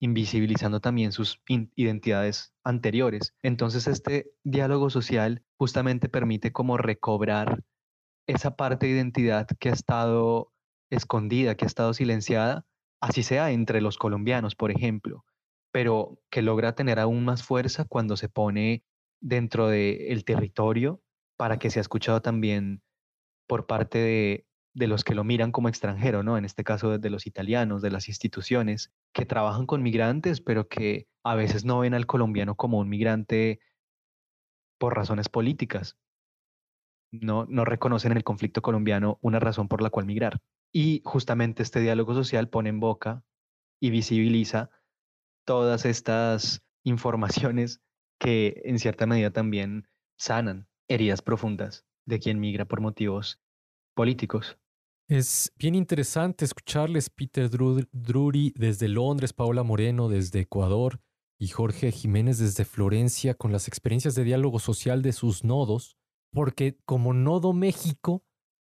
invisibilizando 0.00 0.80
también 0.80 1.12
sus 1.12 1.40
identidades 1.46 2.52
anteriores. 2.64 3.34
Entonces 3.42 3.86
este 3.86 4.32
diálogo 4.44 4.90
social 4.90 5.44
justamente 5.56 6.08
permite 6.08 6.52
como 6.52 6.76
recobrar 6.76 7.64
esa 8.26 8.56
parte 8.56 8.86
de 8.86 8.92
identidad 8.92 9.46
que 9.58 9.70
ha 9.70 9.72
estado 9.72 10.52
escondida, 10.90 11.54
que 11.54 11.64
ha 11.64 11.66
estado 11.66 11.94
silenciada, 11.94 12.66
así 13.00 13.22
sea 13.22 13.52
entre 13.52 13.80
los 13.80 13.96
colombianos, 13.96 14.54
por 14.54 14.70
ejemplo, 14.70 15.24
pero 15.72 16.20
que 16.30 16.42
logra 16.42 16.74
tener 16.74 16.98
aún 16.98 17.24
más 17.24 17.42
fuerza 17.42 17.84
cuando 17.84 18.16
se 18.16 18.28
pone 18.28 18.84
dentro 19.20 19.68
del 19.68 20.24
territorio 20.24 21.00
para 21.38 21.58
que 21.58 21.70
sea 21.70 21.80
escuchado 21.80 22.20
también 22.20 22.82
por 23.46 23.66
parte 23.66 23.98
de, 23.98 24.86
los 24.86 25.04
que 25.04 25.14
lo 25.14 25.24
miran 25.24 25.52
como 25.52 25.68
extranjero, 25.68 26.22
¿no? 26.22 26.36
En 26.36 26.44
este 26.44 26.64
caso 26.64 26.98
de 26.98 27.10
los 27.10 27.26
italianos, 27.26 27.80
de 27.80 27.90
las 27.90 28.08
instituciones 28.08 28.92
que 29.14 29.24
trabajan 29.24 29.64
con 29.64 29.82
migrantes, 29.82 30.40
pero 30.40 30.68
que 30.68 31.08
a 31.24 31.34
veces 31.34 31.64
no 31.64 31.80
ven 31.80 31.94
al 31.94 32.06
colombiano 32.06 32.54
como 32.54 32.78
un 32.78 32.88
migrante 32.88 33.60
por 34.78 34.94
razones 34.94 35.28
políticas. 35.28 35.96
No, 37.10 37.46
no 37.46 37.64
reconocen 37.64 38.12
en 38.12 38.18
el 38.18 38.24
conflicto 38.24 38.60
colombiano 38.60 39.18
una 39.22 39.40
razón 39.40 39.68
por 39.68 39.80
la 39.80 39.90
cual 39.90 40.06
migrar. 40.06 40.40
Y 40.72 41.00
justamente 41.04 41.62
este 41.62 41.80
diálogo 41.80 42.14
social 42.14 42.48
pone 42.48 42.68
en 42.68 42.80
boca 42.80 43.24
y 43.80 43.90
visibiliza 43.90 44.70
todas 45.44 45.86
estas 45.86 46.62
informaciones 46.84 47.80
que 48.20 48.60
en 48.64 48.78
cierta 48.78 49.06
medida 49.06 49.30
también 49.30 49.88
sanan 50.18 50.67
heridas 50.88 51.22
profundas 51.22 51.86
de 52.06 52.18
quien 52.18 52.40
migra 52.40 52.64
por 52.64 52.80
motivos 52.80 53.40
políticos. 53.94 54.58
Es 55.08 55.52
bien 55.56 55.74
interesante 55.74 56.44
escucharles 56.44 57.08
Peter 57.08 57.48
Drury 57.50 58.52
desde 58.56 58.88
Londres, 58.88 59.32
Paola 59.32 59.62
Moreno 59.62 60.08
desde 60.08 60.40
Ecuador 60.40 61.00
y 61.38 61.48
Jorge 61.48 61.92
Jiménez 61.92 62.38
desde 62.38 62.64
Florencia 62.64 63.34
con 63.34 63.52
las 63.52 63.68
experiencias 63.68 64.14
de 64.14 64.24
diálogo 64.24 64.58
social 64.58 65.02
de 65.02 65.12
sus 65.12 65.44
nodos, 65.44 65.96
porque 66.30 66.78
como 66.84 67.14
Nodo 67.14 67.52
México 67.52 68.22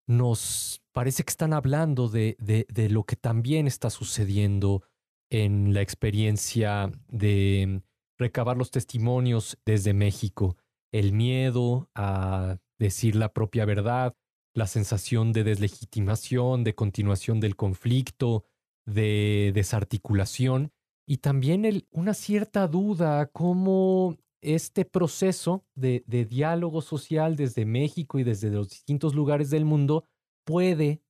nos 0.08 0.82
parece 0.94 1.24
que 1.24 1.30
están 1.30 1.54
hablando 1.54 2.08
de, 2.08 2.38
de, 2.40 2.66
de 2.70 2.90
lo 2.90 3.04
que 3.04 3.16
también 3.16 3.68
está 3.68 3.90
sucediendo 3.90 4.84
en 5.30 5.74
la 5.74 5.82
experiencia 5.82 6.92
de 7.08 7.84
recabar 8.18 8.58
los 8.58 8.72
testimonios 8.72 9.58
desde 9.64 9.94
México 9.94 10.58
el 10.92 11.14
miedo 11.14 11.90
a 11.96 12.58
decir 12.80 13.16
la 13.16 13.34
propia 13.34 13.66
verdad, 13.66 14.16
la 14.54 14.68
sensación 14.68 15.32
de 15.34 15.44
deslegitimación, 15.44 16.64
de 16.64 16.76
continuación 16.76 17.40
del 17.40 17.56
conflicto, 17.56 18.46
de 18.86 19.52
desarticulación 19.54 20.72
y 21.08 21.18
también 21.18 21.86
una 21.92 22.14
cierta 22.14 22.68
duda 22.68 23.28
cómo 23.28 24.18
este 24.42 24.86
proceso 24.86 25.66
de, 25.76 26.04
diálogo 26.08 26.82
social 26.82 27.36
desde 27.36 27.66
México 27.66 28.18
y 28.20 28.24
desde 28.24 28.50
los 28.50 28.70
distintos 28.70 29.14
lugares 29.14 29.50
del 29.50 29.66
mundo 29.66 30.06
puede 30.46 31.02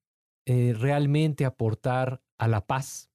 eh, 0.46 0.74
realmente 0.78 1.46
aportar 1.46 2.22
a 2.38 2.48
la 2.48 2.66
paz 2.66 3.10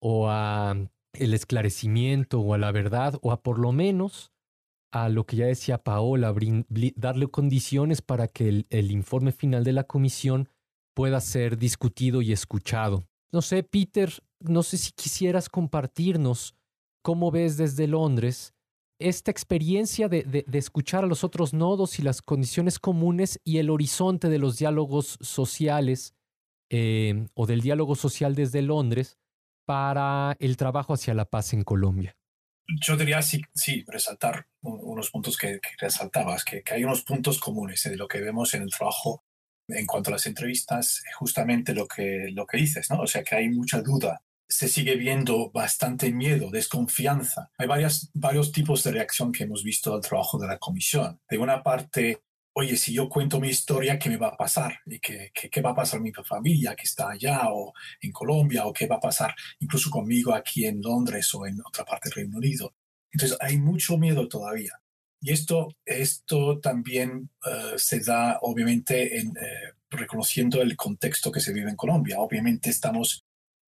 o 0.00 0.28
a 0.28 0.76
el 1.12 1.34
esclarecimiento 1.34 2.40
o 2.40 2.54
a 2.54 2.58
la 2.58 2.72
verdad 2.72 3.18
o 3.22 3.32
a 3.32 3.42
por 3.42 3.58
lo 3.58 3.72
menos 3.72 4.32
a 4.90 5.08
lo 5.08 5.24
que 5.24 5.36
ya 5.36 5.46
decía 5.46 5.78
Paola, 5.78 6.34
darle 6.96 7.26
condiciones 7.28 8.02
para 8.02 8.28
que 8.28 8.64
el, 8.68 8.90
informe 8.90 9.32
final 9.32 9.64
de 9.64 9.72
la 9.72 9.84
comisión 9.84 10.48
pueda 10.94 11.20
ser 11.20 11.58
discutido 11.58 12.22
y 12.22 12.32
escuchado. 12.32 13.04
No 13.30 13.42
sé, 13.42 13.62
Peter, 13.62 14.12
no 14.40 14.62
sé 14.62 14.78
si 14.78 14.92
quisieras 14.92 15.48
compartirnos 15.48 16.54
cómo 17.02 17.30
ves 17.30 17.56
desde 17.56 17.86
Londres 17.86 18.54
esta 18.98 19.30
experiencia 19.30 20.08
de, 20.08 20.44
escuchar 20.52 21.04
a 21.04 21.06
los 21.06 21.22
otros 21.22 21.54
nodos 21.54 21.98
y 22.00 22.02
las 22.02 22.20
condiciones 22.20 22.80
comunes 22.80 23.38
y 23.44 23.58
el 23.58 23.70
horizonte 23.70 24.28
de 24.28 24.38
los 24.38 24.58
diálogos 24.58 25.18
sociales 25.20 26.14
eh, 26.70 27.28
o 27.34 27.46
del 27.46 27.60
diálogo 27.60 27.94
social 27.94 28.34
desde 28.34 28.62
Londres 28.62 29.18
para 29.66 30.36
el 30.40 30.56
trabajo 30.56 30.94
hacia 30.94 31.14
la 31.14 31.26
paz 31.26 31.52
en 31.52 31.62
Colombia 31.62 32.17
yo 32.68 32.96
diría 32.96 33.22
sí, 33.22 33.40
sí 33.54 33.84
resaltar 33.86 34.46
unos 34.60 35.10
puntos 35.10 35.36
que, 35.36 35.60
resaltabas, 35.80 36.44
que, 36.44 36.62
hay 36.70 36.84
unos 36.84 37.02
puntos 37.02 37.40
comunes 37.40 37.82
de 37.84 37.96
lo 37.96 38.06
que 38.06 38.20
vemos 38.20 38.54
en 38.54 38.62
el 38.62 38.70
trabajo 38.70 39.24
en 39.68 39.86
cuanto 39.86 40.10
a 40.10 40.12
las 40.14 40.26
entrevistas, 40.26 41.02
justamente 41.18 41.74
lo 41.74 41.86
que, 41.86 42.28
lo 42.32 42.46
que 42.46 42.58
dices, 42.58 42.90
¿no? 42.90 43.00
O 43.00 43.06
sea, 43.06 43.22
que 43.22 43.36
hay 43.36 43.48
mucha 43.50 43.82
duda 43.82 44.22
se 44.48 44.68
sigue 44.68 44.96
viendo 44.96 45.50
bastante 45.50 46.10
miedo, 46.10 46.50
desconfianza. 46.50 47.50
Hay 47.58 47.66
varias, 47.66 48.10
varios 48.14 48.50
tipos 48.50 48.82
de 48.82 48.92
reacción 48.92 49.30
que 49.30 49.44
hemos 49.44 49.62
visto 49.62 49.94
al 49.94 50.00
trabajo 50.00 50.38
de 50.38 50.46
la 50.46 50.58
comisión. 50.58 51.20
De 51.28 51.38
una 51.38 51.62
parte, 51.62 52.22
oye, 52.58 52.76
si 52.76 52.92
yo 52.92 53.08
cuento 53.08 53.38
mi 53.38 53.48
historia, 53.50 54.00
¿qué 54.00 54.08
me 54.10 54.16
va 54.16 54.28
a 54.28 54.36
pasar? 54.36 54.80
¿Y 54.84 54.98
qué, 54.98 55.30
qué, 55.32 55.60
va 55.60 55.70
a 55.70 55.76
pasar 55.76 56.00
mi 56.00 56.12
familia 56.12 56.74
que 56.74 56.82
está 56.82 57.10
allá 57.10 57.52
o 57.52 57.72
en 58.00 58.10
Colombia? 58.10 58.66
¿O 58.66 58.72
qué 58.72 58.88
va 58.88 58.96
a 58.96 59.00
pasar 59.00 59.32
incluso 59.60 59.90
conmigo 59.90 60.34
aquí 60.34 60.66
en 60.66 60.82
Londres 60.82 61.32
o 61.34 61.46
en 61.46 61.60
otra 61.60 61.84
parte 61.84 62.08
del 62.08 62.16
Reino 62.16 62.38
Unido? 62.38 62.74
Entonces, 63.12 63.38
hay 63.40 63.58
mucho 63.58 63.96
miedo 63.96 64.26
todavía. 64.26 64.72
Y 65.20 65.30
esto, 65.30 65.68
esto 65.84 66.58
también 66.58 67.30
eh, 67.46 67.74
se 67.76 68.00
da, 68.00 68.40
obviamente, 68.42 69.20
en, 69.20 69.28
eh, 69.28 69.74
reconociendo 69.88 70.60
el 70.60 70.76
contexto 70.76 71.30
que 71.30 71.40
se 71.40 71.52
vive 71.52 71.70
en 71.70 71.76
Colombia. 71.76 72.18
Obviamente 72.18 72.70
estamos 72.70 73.24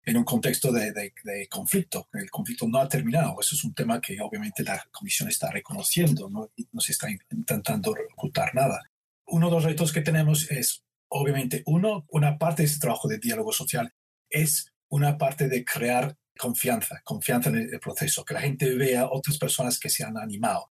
en 0.08 0.16
un 0.16 0.24
contexto 0.24 0.72
de, 0.72 0.90
de, 0.92 1.48
conflicto. 1.48 2.08
El 2.14 2.30
conflicto 2.30 2.66
no 2.66 2.78
ha 2.78 2.88
terminado. 2.88 3.36
Eso 3.40 3.54
es 3.54 3.62
un 3.62 3.74
tema 3.74 4.00
que 4.00 4.18
obviamente 4.22 4.62
la 4.62 4.82
Comisión 4.90 5.28
está 5.28 5.50
reconociendo, 5.50 6.30
no, 6.30 6.50
no 6.72 6.80
se 6.80 6.92
está 6.92 7.08
intentando 7.10 7.94
ocultar 8.14 8.54
nada. 8.54 8.82
Uno 9.26 9.48
de 9.48 9.52
los 9.52 9.64
retos 9.64 9.92
que 9.92 10.00
tenemos 10.00 10.50
es, 10.50 10.82
obviamente, 11.08 11.62
uno, 11.66 12.06
una 12.08 12.38
parte 12.38 12.62
de 12.62 12.68
ese 12.68 12.80
trabajo 12.80 13.06
de 13.06 13.18
diálogo 13.18 13.52
social 13.52 13.92
es 14.30 14.72
una 14.88 15.18
parte 15.18 15.46
de 15.46 15.62
crear 15.62 16.16
confianza, 16.38 17.02
confianza 17.04 17.50
en 17.50 17.56
el 17.56 17.80
proceso, 17.80 18.24
que 18.24 18.32
la 18.32 18.40
gente 18.40 18.74
vea 18.76 19.10
otras 19.10 19.36
personas 19.36 19.78
que 19.78 19.90
se 19.90 20.04
han 20.04 20.16
animado, 20.16 20.70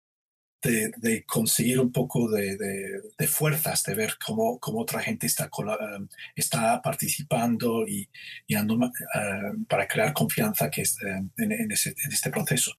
de, 0.61 1.23
conseguir 1.25 1.79
un 1.79 1.91
poco 1.91 2.29
de, 2.29 3.27
fuerzas, 3.27 3.83
de 3.83 3.95
ver 3.95 4.15
cómo, 4.23 4.59
cómo 4.59 4.81
otra 4.81 5.01
gente 5.01 5.27
está, 5.27 5.49
um, 5.57 6.07
está 6.35 6.81
participando 6.81 7.87
y, 7.87 8.09
y 8.47 8.55
uh, 8.55 9.65
para 9.67 9.87
crear 9.87 10.13
confianza 10.13 10.69
que 10.69 10.81
es, 10.81 10.97
um, 11.03 11.29
en, 11.37 11.71
este 11.71 12.29
proceso. 12.31 12.73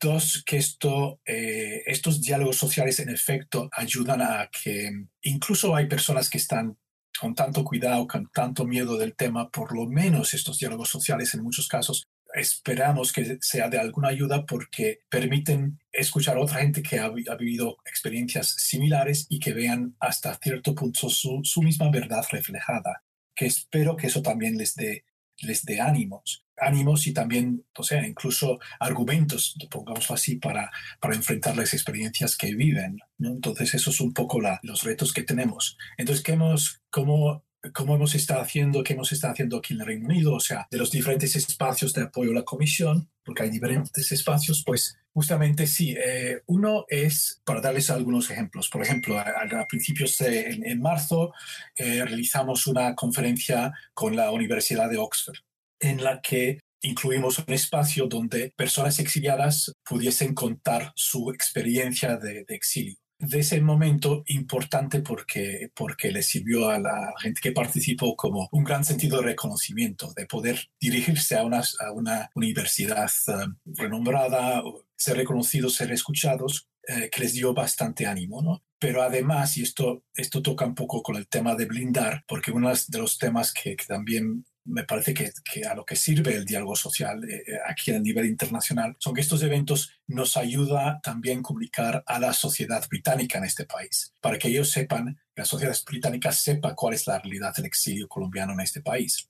Dos, 0.00 0.42
que 0.44 0.58
esto, 0.58 1.20
eh, 1.24 1.82
estos 1.86 2.20
diálogos 2.20 2.56
sociales 2.56 2.98
en 2.98 3.08
efecto 3.08 3.70
ayudan 3.72 4.20
a 4.20 4.50
que 4.50 4.90
incluso 5.22 5.74
hay 5.74 5.86
personas 5.86 6.28
que 6.28 6.38
están 6.38 6.76
con 7.18 7.34
tanto 7.34 7.64
cuidado, 7.64 8.06
con 8.06 8.28
tanto 8.30 8.66
miedo 8.66 8.98
del 8.98 9.14
tema, 9.14 9.48
por 9.50 9.74
lo 9.74 9.86
menos 9.86 10.34
estos 10.34 10.58
diálogos 10.58 10.90
sociales 10.90 11.32
en 11.34 11.44
muchos 11.44 11.68
casos 11.68 12.08
esperamos 12.34 13.12
que 13.12 13.38
sea 13.40 13.68
de 13.68 13.78
alguna 13.78 14.08
ayuda 14.08 14.44
porque 14.44 15.00
permiten 15.08 15.78
escuchar 15.92 16.36
a 16.36 16.40
otra 16.40 16.60
gente 16.60 16.82
que 16.82 16.98
ha, 16.98 17.08
vivido 17.08 17.78
experiencias 17.86 18.48
similares 18.48 19.26
y 19.28 19.38
que 19.38 19.52
vean 19.52 19.94
hasta 20.00 20.34
cierto 20.34 20.74
punto 20.74 21.08
su, 21.08 21.62
misma 21.62 21.90
verdad 21.90 22.24
reflejada. 22.30 23.04
Que 23.34 23.46
espero 23.46 23.96
que 23.96 24.08
eso 24.08 24.20
también 24.20 24.58
les 24.58 24.74
dé, 24.74 25.04
les 25.38 25.64
dé 25.64 25.80
ánimos. 25.80 26.44
Ánimos 26.56 27.06
y 27.06 27.12
también, 27.12 27.64
o 27.76 27.82
sea, 27.82 28.06
incluso 28.06 28.58
argumentos, 28.78 29.56
pongamos 29.70 30.10
así, 30.10 30.36
para, 30.36 30.70
para 31.00 31.14
enfrentar 31.14 31.56
las 31.56 31.72
experiencias 31.72 32.36
que 32.36 32.54
viven. 32.54 32.98
Entonces, 33.18 33.74
eso 33.74 33.90
es 33.90 34.00
un 34.00 34.12
poco 34.12 34.40
la, 34.40 34.60
los 34.62 34.82
retos 34.82 35.12
que 35.12 35.22
tenemos. 35.22 35.76
Entonces, 35.96 36.24
¿qué 36.24 36.32
hemos, 36.32 36.80
¿cómo 36.90 37.44
como 37.72 37.94
hemos 37.94 38.14
estado 38.14 38.40
haciendo, 38.40 38.82
que 38.82 38.92
hemos 38.92 39.12
estado 39.12 39.32
haciendo 39.32 39.56
aquí 39.56 39.74
en 39.74 39.80
el 39.80 39.86
Reino 39.86 40.06
Unido, 40.06 40.34
o 40.34 40.40
sea, 40.40 40.66
de 40.70 40.78
los 40.78 40.90
diferentes 40.90 41.34
espacios 41.36 41.92
de 41.92 42.02
apoyo 42.02 42.30
a 42.30 42.34
la 42.34 42.42
comisión, 42.42 43.08
porque 43.24 43.44
hay 43.44 43.50
diferentes 43.50 44.12
espacios, 44.12 44.62
pues 44.64 44.98
justamente 45.12 45.66
sí. 45.66 45.94
Eh, 45.96 46.42
uno 46.46 46.84
es, 46.88 47.40
para 47.44 47.60
darles 47.60 47.90
algunos 47.90 48.30
ejemplos, 48.30 48.68
por 48.68 48.82
ejemplo, 48.82 49.18
a, 49.18 49.66
principios 49.68 50.18
de 50.18 50.50
en, 50.50 50.80
marzo 50.80 51.32
eh, 51.76 52.04
realizamos 52.04 52.66
una 52.66 52.94
conferencia 52.94 53.72
con 53.94 54.16
la 54.16 54.30
Universidad 54.30 54.90
de 54.90 54.98
Oxford, 54.98 55.38
en 55.80 56.02
la 56.02 56.20
que 56.20 56.60
incluimos 56.82 57.38
un 57.38 57.54
espacio 57.54 58.06
donde 58.06 58.52
personas 58.56 58.98
exiliadas 58.98 59.72
pudiesen 59.84 60.34
contar 60.34 60.92
su 60.94 61.30
experiencia 61.30 62.16
de 62.16 62.44
exilio 62.48 63.03
de 63.26 63.40
ese 63.40 63.60
momento 63.60 64.22
importante 64.26 65.00
porque, 65.00 65.70
porque 65.74 66.10
le 66.12 66.22
sirvió 66.22 66.68
a 66.68 66.78
la 66.78 67.12
gente 67.20 67.40
que 67.40 67.52
participó 67.52 68.16
como 68.16 68.48
un 68.52 68.64
gran 68.64 68.84
sentido 68.84 69.18
de 69.18 69.26
reconocimiento, 69.26 70.12
de 70.14 70.26
poder 70.26 70.70
dirigirse 70.80 71.36
a 71.36 71.44
una, 71.44 71.62
a 71.80 71.92
una 71.92 72.30
universidad 72.34 73.10
eh, 73.28 73.32
renombrada, 73.64 74.62
ser 74.96 75.16
reconocidos, 75.16 75.74
ser 75.74 75.92
escuchados, 75.92 76.68
eh, 76.86 77.08
que 77.10 77.20
les 77.20 77.32
dio 77.34 77.54
bastante 77.54 78.06
ánimo, 78.06 78.42
¿no? 78.42 78.62
Pero 78.78 79.02
además, 79.02 79.56
y 79.56 79.62
esto, 79.62 80.04
esto 80.14 80.42
toca 80.42 80.66
un 80.66 80.74
poco 80.74 81.02
con 81.02 81.16
el 81.16 81.28
tema 81.28 81.54
de 81.54 81.64
blindar, 81.64 82.24
porque 82.28 82.52
uno 82.52 82.70
de 82.70 82.98
los 82.98 83.18
temas 83.18 83.52
que, 83.52 83.76
que 83.76 83.86
también 83.86 84.44
me 84.64 84.84
parece 84.84 85.14
que, 85.14 85.30
a 85.64 85.74
lo 85.74 85.84
que 85.84 85.96
sirve 85.96 86.34
el 86.34 86.44
diálogo 86.44 86.74
social 86.74 87.22
eh, 87.24 87.42
eh, 87.46 87.58
aquí 87.66 87.92
a 87.92 87.98
nivel 87.98 88.26
internacional 88.26 88.96
son 88.98 89.14
que 89.14 89.20
estos 89.20 89.42
eventos 89.42 89.90
nos 90.06 90.36
ayuda 90.36 91.00
también 91.02 91.40
a 91.40 91.42
comunicar 91.42 92.02
a 92.06 92.18
la 92.18 92.32
sociedad 92.32 92.86
británica 92.88 93.38
en 93.38 93.44
este 93.44 93.66
país, 93.66 94.14
para 94.20 94.38
que 94.38 94.48
ellos 94.48 94.70
sepan, 94.70 95.18
la 95.36 95.44
sociedad 95.44 95.76
británica 95.86 96.32
sepa 96.32 96.74
cuál 96.74 96.94
es 96.94 97.06
la 97.06 97.18
realidad 97.18 97.54
del 97.54 97.66
exilio 97.66 98.08
colombiano 98.08 98.52
en 98.54 98.60
este 98.60 98.80
país. 98.80 99.28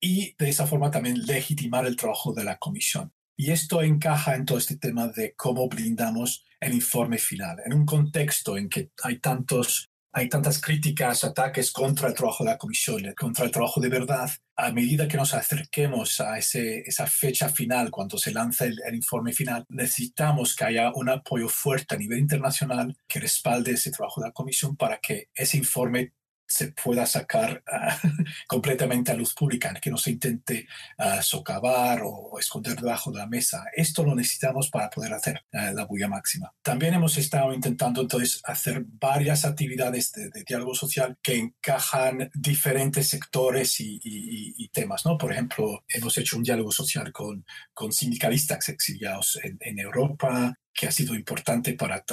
Y 0.00 0.34
de 0.36 0.50
esa 0.50 0.66
forma 0.66 0.90
también 0.90 1.24
legitimar 1.24 1.86
el 1.86 1.96
trabajo 1.96 2.34
de 2.34 2.44
la 2.44 2.58
comisión. 2.58 3.12
Y 3.36 3.52
esto 3.52 3.82
encaja 3.82 4.34
en 4.34 4.44
todo 4.44 4.58
este 4.58 4.76
tema 4.76 5.08
de 5.08 5.34
cómo 5.34 5.68
blindamos 5.68 6.44
el 6.60 6.74
informe 6.74 7.18
final, 7.18 7.58
en 7.64 7.72
un 7.72 7.86
contexto 7.86 8.56
en 8.56 8.68
que 8.68 8.90
hay 9.02 9.18
tantos 9.18 9.90
hay 10.16 10.28
tantas 10.28 10.60
críticas, 10.60 11.24
ataques 11.24 11.72
contra 11.72 12.06
el 12.06 12.14
trabajo 12.14 12.44
de 12.44 12.50
la 12.50 12.58
comisión, 12.58 13.02
contra 13.18 13.44
el 13.44 13.50
trabajo 13.50 13.80
de 13.80 13.88
verdad, 13.88 14.30
a 14.56 14.70
medida 14.70 15.08
que 15.08 15.16
nos 15.16 15.34
acerquemos 15.34 16.20
a 16.20 16.38
ese, 16.38 16.80
esa 16.86 17.06
fecha 17.06 17.48
final, 17.48 17.90
cuando 17.90 18.18
se 18.18 18.32
lanza 18.32 18.66
el, 18.66 18.80
el, 18.86 18.94
informe 18.94 19.32
final, 19.32 19.64
necesitamos 19.68 20.54
que 20.54 20.64
haya 20.64 20.92
un 20.94 21.08
apoyo 21.08 21.48
fuerte 21.48 21.94
a 21.94 21.98
nivel 21.98 22.20
internacional 22.20 22.96
que 23.08 23.20
respalde 23.20 23.72
ese 23.72 23.90
trabajo 23.90 24.20
de 24.20 24.28
la 24.28 24.32
comisión 24.32 24.76
para 24.76 24.98
que 24.98 25.28
ese 25.34 25.56
informe 25.56 26.12
se 26.46 26.72
pueda 26.72 27.06
sacar 27.06 27.62
ah, 27.70 27.98
completamente 28.48 29.12
a 29.12 29.14
luz 29.14 29.34
pública, 29.34 29.74
que 29.80 29.90
no 29.90 29.96
se 29.96 30.12
intente 30.12 30.66
uh, 30.98 31.22
socavar 31.22 32.02
o, 32.04 32.38
esconder 32.38 32.76
debajo 32.76 33.10
de 33.10 33.18
la 33.18 33.26
mesa. 33.26 33.64
Esto 33.74 34.04
lo 34.04 34.14
necesitamos 34.14 34.70
para 34.70 34.90
poder 34.90 35.12
hacer 35.12 35.40
ah, 35.52 35.72
la 35.72 35.84
bulla 35.84 36.08
máxima. 36.08 36.52
También 36.62 36.94
hemos 36.94 37.16
estado 37.16 37.52
intentando 37.52 38.02
entonces 38.02 38.40
hacer 38.44 38.84
varias 38.86 39.44
actividades 39.44 40.12
de, 40.12 40.30
diálogo 40.46 40.74
social 40.74 41.16
que 41.22 41.36
encajan 41.36 42.30
diferentes 42.34 43.08
sectores 43.08 43.76
y, 43.78 44.68
temas, 44.72 45.06
¿no? 45.06 45.16
Por 45.16 45.32
ejemplo, 45.32 45.84
hemos 45.88 46.18
hecho 46.18 46.36
un 46.36 46.42
diálogo 46.42 46.72
social 46.72 47.12
con, 47.12 47.44
con 47.72 47.92
sindicalistas 47.92 48.68
exiliados 48.68 49.38
en, 49.42 49.56
en 49.60 49.78
Europa, 49.78 50.54
que 50.74 50.88
ha 50.88 50.90
sido 50.90 51.14
importante 51.14 51.74
para, 51.74 52.04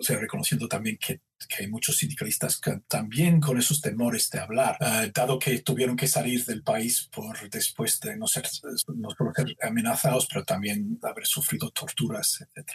o 0.00 0.02
sea, 0.02 0.18
reconociendo 0.18 0.66
también 0.66 0.96
que, 0.96 1.20
que 1.46 1.62
hay 1.62 1.68
muchos 1.68 1.98
sindicalistas 1.98 2.58
que 2.58 2.80
también 2.88 3.38
con 3.38 3.58
esos 3.58 3.82
temores 3.82 4.30
de 4.30 4.40
hablar, 4.40 4.78
eh, 4.80 5.12
dado 5.14 5.38
que 5.38 5.58
tuvieron 5.60 5.94
que 5.94 6.08
salir 6.08 6.42
del 6.46 6.62
país 6.62 7.10
por 7.12 7.50
después 7.50 8.00
de 8.00 8.16
no 8.16 8.26
ser, 8.26 8.48
no 8.96 9.10
ser 9.10 9.56
amenazados, 9.62 10.26
pero 10.26 10.44
también 10.44 10.98
haber 11.02 11.26
sufrido 11.26 11.70
torturas, 11.70 12.40
etc. 12.40 12.70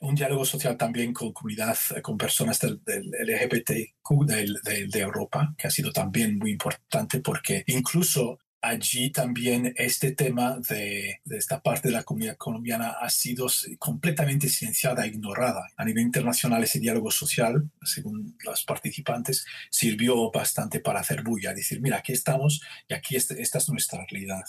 Un 0.00 0.16
diálogo 0.16 0.44
social 0.44 0.76
también 0.76 1.12
con 1.12 1.32
comunidad, 1.32 1.76
con 2.02 2.18
personas 2.18 2.58
del, 2.58 2.82
del 2.82 3.10
LGBTQ 3.10 4.26
de, 4.26 4.88
de 4.88 5.00
Europa, 5.00 5.54
que 5.56 5.68
ha 5.68 5.70
sido 5.70 5.92
también 5.92 6.36
muy 6.36 6.50
importante 6.50 7.20
porque 7.20 7.62
incluso 7.68 8.40
allí 8.66 9.10
también 9.10 9.72
este 9.76 10.12
tema 10.12 10.58
de, 10.68 11.20
esta 11.30 11.60
parte 11.60 11.88
de 11.88 11.94
la 11.94 12.02
comunidad 12.02 12.36
colombiana 12.36 12.96
ha 13.00 13.08
sido 13.08 13.46
completamente 13.78 14.48
silenciada, 14.48 15.06
ignorada. 15.06 15.68
A 15.76 15.84
nivel 15.84 16.02
internacional 16.04 16.62
ese 16.64 16.80
diálogo 16.80 17.10
social, 17.10 17.70
según 17.82 18.36
los 18.44 18.64
participantes, 18.64 19.46
sirvió 19.70 20.30
bastante 20.30 20.80
para 20.80 21.00
hacer 21.00 21.22
bulla, 21.22 21.54
decir, 21.54 21.80
mira, 21.80 21.98
aquí 21.98 22.12
estamos 22.12 22.60
y 22.88 22.94
aquí 22.94 23.16
este, 23.16 23.40
esta 23.40 23.58
es 23.58 23.68
nuestra 23.68 24.04
realidad. 24.10 24.44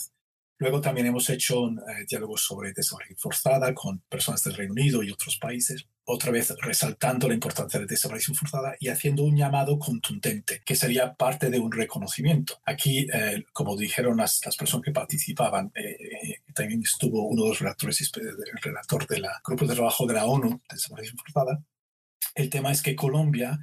Luego 0.60 0.80
también 0.80 1.06
hemos 1.06 1.30
hecho 1.30 1.68
eh, 1.68 2.04
diálogo 2.08 2.36
sobre 2.36 2.72
desaparición 2.72 3.16
forzada 3.16 3.72
con 3.74 4.00
personas 4.08 4.42
del 4.42 4.54
Reino 4.54 4.72
Unido 4.72 5.04
y 5.04 5.10
otros 5.12 5.36
países, 5.36 5.86
otra 6.04 6.32
vez 6.32 6.52
resaltando 6.60 7.28
la 7.28 7.34
importancia 7.34 7.78
de 7.78 7.86
desaparición 7.86 8.34
forzada 8.34 8.74
y 8.80 8.88
haciendo 8.88 9.22
un 9.22 9.36
llamado 9.36 9.78
contundente, 9.78 10.60
que 10.64 10.74
sería 10.74 11.14
parte 11.14 11.48
de 11.48 11.60
un 11.60 11.70
reconocimiento. 11.70 12.60
Aquí, 12.64 13.06
eh, 13.12 13.44
como 13.52 13.76
dijeron 13.76 14.16
las, 14.16 14.44
las, 14.44 14.56
personas 14.56 14.84
que 14.84 14.90
participaban, 14.90 15.70
eh, 15.76 16.40
también 16.52 16.82
estuvo 16.82 17.28
uno 17.28 17.44
de 17.44 17.48
los 17.50 17.60
relatores, 17.60 18.10
el 18.16 18.60
relator 18.60 19.06
del 19.06 19.26
grupo 19.44 19.64
de 19.64 19.74
trabajo 19.76 20.06
de 20.06 20.14
la 20.14 20.26
ONU 20.26 20.50
de 20.50 20.74
desaparición 20.74 21.18
forzada. 21.18 21.62
El 22.34 22.50
tema 22.50 22.72
es 22.72 22.82
que 22.82 22.96
Colombia 22.96 23.60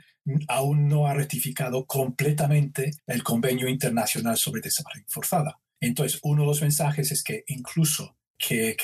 aún 0.48 0.88
no 0.88 1.08
ha 1.08 1.14
ratificado 1.14 1.86
completamente 1.86 2.92
el 3.06 3.22
convenio 3.22 3.68
internacional 3.68 4.38
sobre 4.38 4.62
desaparición 4.62 5.10
forzada 5.10 5.60
entonces, 5.80 6.20
uno 6.24 6.44
de 6.44 6.48
los 6.48 6.62
mensajes 6.62 7.12
es 7.12 7.24
que 7.24 7.44
incluso 7.48 8.18
que, 8.38 8.76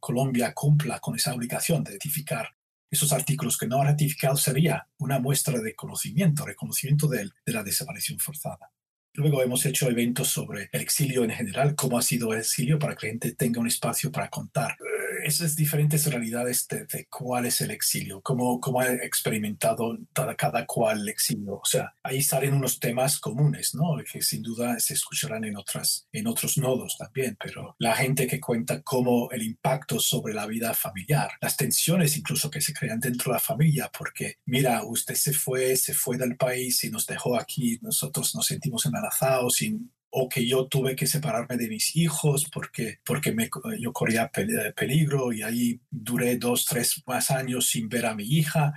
Colombia 0.00 0.52
cumpla 0.54 1.00
con 1.00 1.16
esa 1.16 1.34
obligación 1.34 1.84
de 1.84 1.92
ratificar 1.92 2.54
esos 2.90 3.12
artículos 3.12 3.58
que 3.58 3.66
no 3.66 3.82
ha 3.82 3.84
ratificado 3.84 4.36
sería 4.36 4.88
una 4.98 5.18
muestra 5.18 5.60
de 5.60 5.74
conocimiento, 5.74 6.46
reconocimiento 6.46 7.06
de, 7.06 7.30
de 7.44 7.52
la 7.52 7.62
desaparición 7.62 8.18
forzada. 8.18 8.70
Luego 9.12 9.42
hemos 9.42 9.66
hecho 9.66 9.90
eventos 9.90 10.28
sobre 10.28 10.70
el 10.72 10.80
exilio 10.80 11.24
en 11.24 11.30
general, 11.30 11.74
cómo 11.74 11.98
ha 11.98 12.02
sido 12.02 12.32
el 12.32 12.38
exilio 12.38 12.78
para 12.78 12.94
que 12.94 13.06
la 13.06 13.10
gente 13.10 13.34
tenga 13.34 13.60
un 13.60 13.66
espacio 13.66 14.10
para 14.10 14.30
contar 14.30 14.76
esas 15.24 15.56
diferentes 15.56 16.06
realidades 16.06 16.66
de, 16.68 17.06
cuál 17.10 17.46
es 17.46 17.60
el 17.60 17.70
exilio, 17.70 18.20
cómo, 18.20 18.60
cómo 18.60 18.80
ha 18.80 18.92
experimentado 18.92 19.98
cada, 20.12 20.34
cada 20.34 20.66
cual 20.66 21.00
el 21.00 21.08
exilio. 21.08 21.54
O 21.54 21.64
sea, 21.64 21.94
ahí 22.02 22.22
salen 22.22 22.54
unos 22.54 22.78
temas 22.78 23.18
comunes, 23.18 23.74
¿no? 23.74 23.96
Que 24.10 24.22
sin 24.22 24.42
duda 24.42 24.78
se 24.80 24.94
escucharán 24.94 25.44
en, 25.44 25.56
otras, 25.56 26.08
en 26.12 26.26
otros 26.26 26.58
nodos 26.58 26.96
también, 26.98 27.36
pero 27.42 27.74
la 27.78 27.94
gente 27.94 28.26
que 28.26 28.40
cuenta 28.40 28.82
cómo 28.82 29.30
el 29.30 29.42
impacto 29.42 30.00
sobre 30.00 30.34
la 30.34 30.46
vida 30.46 30.74
familiar, 30.74 31.30
las 31.40 31.56
tensiones 31.56 32.16
incluso 32.16 32.50
que 32.50 32.60
se 32.60 32.72
crean 32.72 33.00
dentro 33.00 33.32
de 33.32 33.36
la 33.36 33.40
familia, 33.40 33.90
porque 33.96 34.36
mira, 34.46 34.84
usted 34.84 35.14
se 35.14 35.32
fue, 35.32 35.76
se 35.76 35.94
fue 35.94 36.16
del 36.16 36.36
país 36.36 36.84
y 36.84 36.90
nos 36.90 37.06
dejó 37.06 37.38
aquí, 37.38 37.78
nosotros 37.82 38.34
nos 38.34 38.46
sentimos 38.46 38.84
embarazados 38.86 39.54
sin 39.56 39.92
o 40.20 40.28
que 40.28 40.46
yo 40.46 40.66
tuve 40.66 40.96
que 40.96 41.06
separarme 41.06 41.56
de 41.56 41.68
mis 41.68 41.94
hijos 41.94 42.48
porque, 42.52 42.98
porque 43.04 43.32
me, 43.32 43.48
yo 43.78 43.92
corría 43.92 44.30
peligro 44.74 45.32
y 45.32 45.42
ahí 45.42 45.80
duré 45.88 46.36
dos, 46.36 46.64
tres 46.64 47.02
más 47.06 47.30
años 47.30 47.68
sin 47.68 47.88
ver 47.88 48.06
a 48.06 48.14
mi 48.14 48.24
hija, 48.24 48.74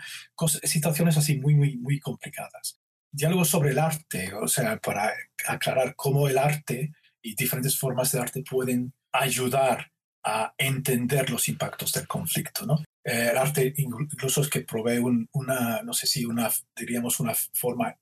situaciones 0.63 1.17
así 1.17 1.39
muy, 1.39 1.55
muy, 1.55 1.77
muy 1.77 1.99
complicadas. 1.99 2.79
Diálogo 3.11 3.43
sobre 3.43 3.71
el 3.71 3.79
arte, 3.79 4.33
o 4.35 4.47
sea, 4.47 4.77
para 4.77 5.11
aclarar 5.47 5.95
cómo 5.95 6.27
el 6.27 6.37
arte 6.37 6.93
y 7.23 7.35
diferentes 7.35 7.77
formas 7.77 8.11
de 8.11 8.19
arte 8.19 8.43
pueden 8.47 8.93
ayudar 9.11 9.91
a 10.23 10.53
entender 10.57 11.29
los 11.31 11.49
impactos 11.49 11.91
del 11.93 12.07
conflicto, 12.07 12.67
¿no? 12.67 12.75
Eh, 13.03 13.29
el 13.31 13.37
arte 13.37 13.73
incluso 13.77 14.41
es 14.41 14.49
que 14.49 14.61
provee 14.61 14.99
una, 15.33 15.81
no 15.81 15.93
sé 15.93 16.05
si 16.05 16.23
una, 16.23 16.51
diríamos, 16.75 17.19
una 17.19 17.33
forma 17.53 17.97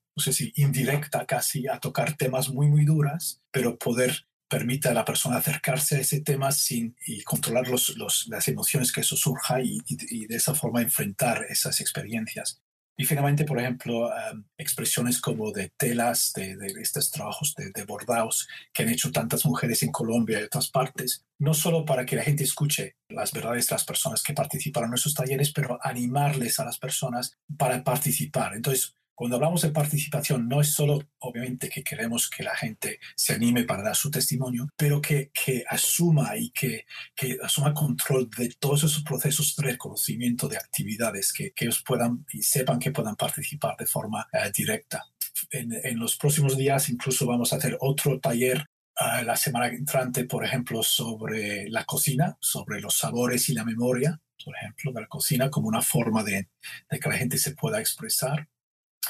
indirecta 0.55 1.25
casi, 1.25 1.67
a 1.67 1.79
tocar 1.79 2.15
temas 2.17 2.49
muy, 2.49 2.67
muy 2.67 2.85
duras, 2.85 3.41
pero 3.51 3.77
poder 3.77 4.25
permite 4.49 4.89
a 4.89 4.93
la 4.93 5.05
persona 5.05 5.37
acercarse 5.37 5.97
a 5.97 5.99
ese 5.99 6.21
tema 6.21 6.51
sin 6.51 6.95
y 7.05 7.21
controlar 7.21 7.67
los, 7.67 7.95
las 8.27 8.47
emociones 8.47 8.91
que 8.91 9.01
eso 9.01 9.15
surja 9.15 9.61
y, 9.61 9.79
de 10.27 10.35
esa 10.35 10.55
forma 10.55 10.81
enfrentar 10.81 11.45
esas 11.49 11.79
experiencias. 11.79 12.59
Y 12.97 13.05
finalmente, 13.05 13.45
por 13.45 13.57
ejemplo, 13.57 14.09
em, 14.11 14.43
expresiones 14.57 15.21
como 15.21 15.53
de 15.53 15.71
telas, 15.77 16.33
de, 16.35 16.57
estos 16.81 17.11
trabajos 17.11 17.53
de, 17.55 17.71
de, 17.71 17.85
bordados 17.85 18.49
que 18.73 18.83
han 18.83 18.89
hecho 18.89 19.11
tantas 19.11 19.45
mujeres 19.45 19.83
en 19.83 19.91
Colombia 19.91 20.41
y 20.41 20.43
otras 20.43 20.69
partes, 20.69 21.23
no 21.37 21.53
solo 21.53 21.85
para 21.85 22.05
que 22.05 22.17
la 22.17 22.23
gente 22.23 22.43
escuche 22.43 22.97
las 23.07 23.31
verdades 23.31 23.69
de 23.69 23.75
las 23.75 23.85
personas 23.85 24.21
que 24.21 24.33
participan 24.33 24.83
en 24.83 24.89
nuestros 24.89 25.13
talleres, 25.13 25.53
pero 25.53 25.79
animarles 25.81 26.59
a 26.59 26.65
las 26.65 26.77
personas 26.77 27.37
para 27.57 27.81
participar. 27.85 28.53
Entonces, 28.55 28.95
cuando 29.19 29.35
hablamos 29.35 29.63
de 29.63 29.71
participación, 29.71 30.47
no 30.47 30.61
es 30.61 30.71
solo, 30.71 31.03
obviamente, 31.17 31.67
que 31.67 31.83
queremos 31.83 32.29
que 32.29 32.41
la 32.41 32.55
gente 32.55 33.01
se 33.17 33.33
anime 33.33 33.65
para 33.65 33.83
dar 33.83 33.95
su 33.97 34.09
testimonio, 34.09 34.69
pero 34.77 35.01
que, 35.01 35.29
que 35.33 35.65
asuma 35.67 36.37
y 36.37 36.51
que, 36.51 36.85
que, 37.13 37.37
asuma 37.43 37.73
control 37.73 38.29
de 38.29 38.47
todos 38.57 38.85
esos 38.85 39.03
procesos 39.03 39.57
de 39.57 39.71
reconocimiento 39.71 40.47
de 40.47 40.55
actividades, 40.55 41.33
que, 41.33 41.51
que 41.51 41.65
ellos 41.65 41.83
puedan 41.85 42.25
y 42.31 42.43
sepan 42.43 42.79
que 42.79 42.91
puedan 42.91 43.17
participar 43.17 43.75
de 43.77 43.87
forma 43.87 44.25
eh, 44.31 44.49
directa. 44.55 45.03
En, 45.51 45.73
en, 45.83 45.99
los 45.99 46.15
próximos 46.15 46.55
días 46.55 46.87
incluso 46.87 47.25
vamos 47.25 47.51
a 47.51 47.57
hacer 47.57 47.77
otro 47.81 48.21
taller 48.21 48.67
uh, 49.01 49.25
la 49.25 49.35
semana 49.35 49.67
entrante, 49.67 50.23
por 50.23 50.45
ejemplo, 50.45 50.81
sobre 50.81 51.69
la 51.69 51.83
cocina, 51.83 52.37
sobre 52.39 52.79
los 52.79 52.97
sabores 52.97 53.49
y 53.49 53.53
la 53.53 53.65
memoria, 53.65 54.21
por 54.45 54.55
ejemplo, 54.55 54.93
de 54.93 55.01
la 55.01 55.07
cocina 55.07 55.49
como 55.49 55.67
una 55.67 55.81
forma 55.81 56.23
de, 56.23 56.47
de 56.89 56.99
que 57.01 57.09
la 57.09 57.17
gente 57.17 57.37
se 57.37 57.53
pueda 57.53 57.81
expresar 57.81 58.47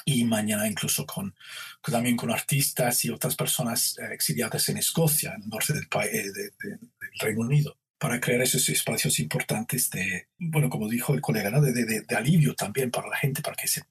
y 0.06 0.24
mañana 0.24 0.68
incluso 0.68 1.06
con, 1.06 1.36
también 1.82 2.16
con 2.16 2.32
artistas 2.32 3.04
y 3.06 3.10
otras 3.10 3.36
personas 3.36 3.98
eh, 4.00 4.14
exiliadas 4.14 4.70
en 4.70 4.78
Escocia, 4.78 5.34
en 5.36 5.44
el 5.44 5.50
norte 5.50 5.74
del, 5.74 5.88
eh, 6.06 6.32
del 6.62 6.80
Reino 7.20 7.42
Unido, 7.42 7.78
para 7.98 8.20
crear 8.20 8.42
esos 8.42 8.68
espacios 8.70 9.20
importantes 9.20 9.90
de, 9.90 10.28
bueno, 10.38 10.70
como 10.70 10.88
dijo 10.88 11.14
el 11.14 11.22
colega, 11.22 11.50
¿no? 11.50 11.62
de, 11.62 11.72
de, 11.74 12.16
alivio 12.16 12.56
también 12.56 12.92
para 12.92 13.10
la 13.10 13.18
gente, 13.18 13.42
para 13.42 13.56
que 13.56 13.68
se, 13.68 13.84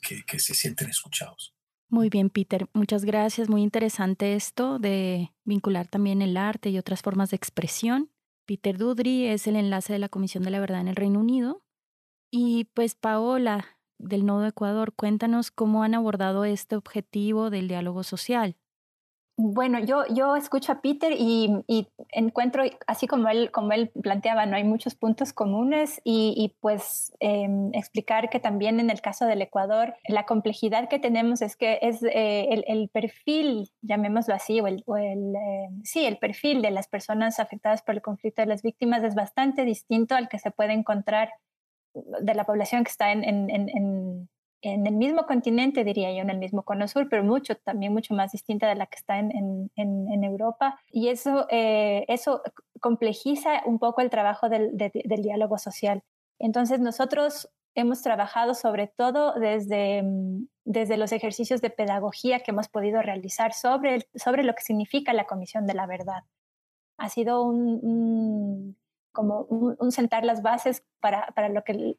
que, 0.00 0.22
que 0.24 0.38
se 0.38 0.54
sienten 0.54 0.90
escuchados. 0.90 1.54
Muy 1.90 2.10
bien, 2.10 2.28
Peter. 2.28 2.68
Muchas 2.74 3.04
gracias. 3.04 3.48
Muy 3.48 3.62
interesante 3.62 4.34
esto 4.34 4.78
de 4.78 5.32
vincular 5.44 5.88
también 5.88 6.20
el 6.20 6.36
arte 6.36 6.68
y 6.68 6.78
otras 6.78 7.00
formas 7.00 7.30
de 7.30 7.36
expresión. 7.36 8.10
Peter 8.46 8.76
Dudry 8.76 9.26
es 9.26 9.46
el 9.46 9.56
enlace 9.56 9.94
de 9.94 9.98
la 9.98 10.08
Comisión 10.08 10.42
de 10.42 10.50
la 10.50 10.60
Verdad 10.60 10.80
en 10.80 10.88
el 10.88 10.96
Reino 10.96 11.20
Unido. 11.20 11.62
Y 12.30 12.64
pues 12.74 12.94
Paola, 12.94 13.77
del 13.98 14.26
Nodo 14.26 14.46
Ecuador. 14.46 14.92
Cuéntanos 14.94 15.50
cómo 15.50 15.82
han 15.82 15.94
abordado 15.94 16.44
este 16.44 16.76
objetivo 16.76 17.50
del 17.50 17.68
diálogo 17.68 18.02
social. 18.02 18.56
Bueno, 19.40 19.78
yo, 19.78 20.02
yo 20.12 20.34
escucho 20.34 20.72
a 20.72 20.80
Peter 20.80 21.12
y, 21.16 21.62
encuentro, 22.10 22.64
así 22.88 23.06
como 23.06 23.28
él, 23.28 23.52
como 23.52 23.70
él 23.70 23.88
planteaba, 24.02 24.46
no 24.46 24.56
hay 24.56 24.64
muchos 24.64 24.96
puntos 24.96 25.32
comunes 25.32 26.00
y, 26.02 26.56
pues 26.58 27.12
em, 27.20 27.72
explicar 27.72 28.30
que 28.30 28.40
también 28.40 28.80
en 28.80 28.90
el 28.90 29.00
caso 29.00 29.26
del 29.26 29.40
Ecuador 29.40 29.94
la 30.08 30.26
complejidad 30.26 30.88
que 30.88 30.98
tenemos 30.98 31.40
es 31.40 31.54
que 31.54 31.78
es 31.82 32.02
eh, 32.02 32.64
el, 32.66 32.88
perfil, 32.88 33.70
llamémoslo 33.80 34.34
así, 34.34 34.60
o 34.60 34.66
el, 34.66 34.82
eh, 34.88 35.68
sí, 35.84 36.04
el 36.04 36.18
perfil 36.18 36.60
de 36.60 36.72
las 36.72 36.88
personas 36.88 37.38
afectadas 37.38 37.82
por 37.82 37.94
el 37.94 38.02
conflicto 38.02 38.42
de 38.42 38.48
las 38.48 38.62
víctimas 38.62 39.04
es 39.04 39.14
bastante 39.14 39.64
distinto 39.64 40.16
al 40.16 40.28
que 40.28 40.40
se 40.40 40.50
puede 40.50 40.72
encontrar 40.72 41.30
de 41.94 42.34
la 42.34 42.44
población 42.44 42.84
que 42.84 42.90
está 42.90 43.12
en, 43.12 43.24
en, 43.24 43.50
en, 43.50 44.28
en, 44.62 44.86
el 44.86 44.94
mismo 44.94 45.26
continente, 45.26 45.84
diría 45.84 46.12
yo, 46.12 46.18
en 46.20 46.30
el 46.30 46.38
mismo 46.38 46.62
cono 46.62 46.88
sur, 46.88 47.08
pero 47.08 47.24
mucho, 47.24 47.56
también 47.56 47.92
mucho 47.92 48.14
más 48.14 48.32
distinta 48.32 48.68
de 48.68 48.74
la 48.74 48.86
que 48.86 48.96
está 48.96 49.18
en, 49.18 49.70
Europa. 50.24 50.80
Y 50.90 51.08
eso, 51.08 51.46
eh, 51.50 52.04
eso 52.08 52.42
complejiza 52.80 53.62
un 53.66 53.78
poco 53.78 54.00
el 54.00 54.10
trabajo 54.10 54.48
del, 54.48 54.76
del 54.76 55.22
diálogo 55.22 55.58
social. 55.58 56.02
Entonces 56.38 56.80
nosotros 56.80 57.50
hemos 57.74 58.02
trabajado 58.02 58.54
sobre 58.54 58.88
todo 58.88 59.34
desde, 59.34 60.02
desde 60.64 60.96
los 60.96 61.12
ejercicios 61.12 61.60
de 61.60 61.70
pedagogía 61.70 62.40
que 62.40 62.50
hemos 62.50 62.68
podido 62.68 63.02
realizar 63.02 63.52
sobre, 63.52 64.08
sobre 64.14 64.42
lo 64.42 64.54
que 64.54 64.62
significa 64.62 65.12
la 65.12 65.26
Comisión 65.26 65.66
de 65.66 65.74
la 65.74 65.86
Verdad. 65.86 66.24
Ha 66.96 67.08
sido 67.08 67.42
un 67.42 68.76
como 69.18 69.40
un, 69.50 69.90
sentar 69.90 70.24
las 70.24 70.42
bases 70.42 70.84
para, 71.00 71.26
para, 71.34 71.48
lo 71.48 71.64
que 71.64 71.96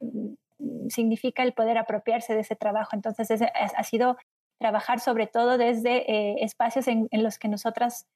significa 0.88 1.44
el 1.44 1.52
poder 1.52 1.78
apropiarse 1.78 2.34
de 2.34 2.40
ese 2.40 2.56
trabajo. 2.56 2.92
Entonces, 2.94 3.42
ha 3.42 3.84
sido 3.84 4.16
trabajar 4.58 5.02
sobre 5.02 5.28
todo 5.28 5.58
desde 5.58 6.10
eh, 6.10 6.36
espacios 6.46 6.88
en, 6.88 7.10
los 7.12 7.38
que 7.38 7.50
nosotras 7.50 8.08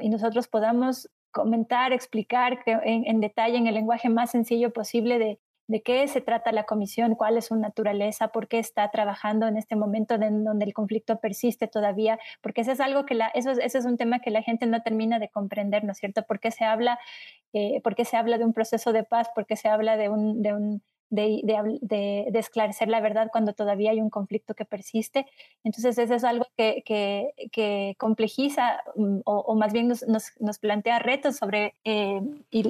y 0.00 0.08
nosotros 0.08 0.48
podamos 0.48 1.10
comentar, 1.30 1.92
explicar 1.92 2.60
en, 2.64 3.06
en, 3.06 3.20
detalle, 3.20 3.58
en 3.58 3.66
el 3.66 3.74
lenguaje 3.74 4.08
más 4.08 4.30
sencillo 4.30 4.72
posible 4.72 5.18
de, 5.18 5.38
de 5.68 5.82
qué 5.82 6.08
se 6.08 6.20
trata 6.20 6.50
la 6.50 6.64
comisión, 6.64 7.14
cuál 7.14 7.36
es 7.36 7.46
su 7.46 7.56
naturaleza, 7.56 8.28
por 8.28 8.48
qué 8.48 8.58
está 8.58 8.90
trabajando 8.90 9.46
en 9.46 9.56
este 9.56 9.76
momento 9.76 10.14
en 10.14 10.42
donde 10.42 10.64
el 10.64 10.72
conflicto 10.72 11.20
persiste 11.20 11.68
todavía, 11.68 12.18
porque 12.42 12.62
eso 12.62 12.72
es 12.72 12.80
algo 12.80 13.04
que 13.04 13.14
la, 13.14 13.28
eso, 13.28 13.50
es 13.52 13.84
un 13.84 13.98
tema 13.98 14.18
que 14.20 14.30
la 14.30 14.42
gente 14.42 14.66
no 14.66 14.82
termina 14.82 15.18
de 15.18 15.28
comprender, 15.28 15.84
¿no 15.84 15.92
es 15.92 15.98
cierto? 15.98 16.24
¿Por 16.24 16.40
qué 16.40 16.50
se 16.50 16.64
habla, 16.64 16.98
eh, 17.52 17.80
por 17.82 17.94
qué 17.94 18.04
se 18.04 18.16
habla 18.16 18.38
de 18.38 18.44
un 18.44 18.54
proceso 18.54 18.92
de 18.92 19.04
paz? 19.04 19.28
¿Por 19.34 19.46
qué 19.46 19.56
se 19.56 19.68
habla 19.68 19.96
de 19.96 20.08
un, 20.08 20.42
de 20.42 20.54
un 20.54 20.82
de, 21.10 21.40
de, 21.42 22.26
de, 22.30 22.38
esclarecer 22.38 22.88
la 22.88 23.00
verdad 23.00 23.28
cuando 23.32 23.52
todavía 23.52 23.92
hay 23.92 24.00
un 24.00 24.10
conflicto 24.10 24.54
que 24.54 24.64
persiste. 24.64 25.26
Entonces, 25.64 25.98
eso 25.98 26.14
es 26.14 26.24
algo 26.24 26.46
que, 26.56 26.82
que, 26.84 27.30
que 27.50 27.94
complejiza 27.98 28.80
mm, 28.96 29.20
o, 29.24 29.38
o, 29.38 29.54
más 29.54 29.72
bien 29.72 29.88
nos, 29.88 30.06
nos, 30.06 30.32
nos, 30.38 30.58
plantea 30.58 30.98
retos 30.98 31.36
sobre, 31.36 31.74
eh, 31.84 32.20
y, 32.50 32.62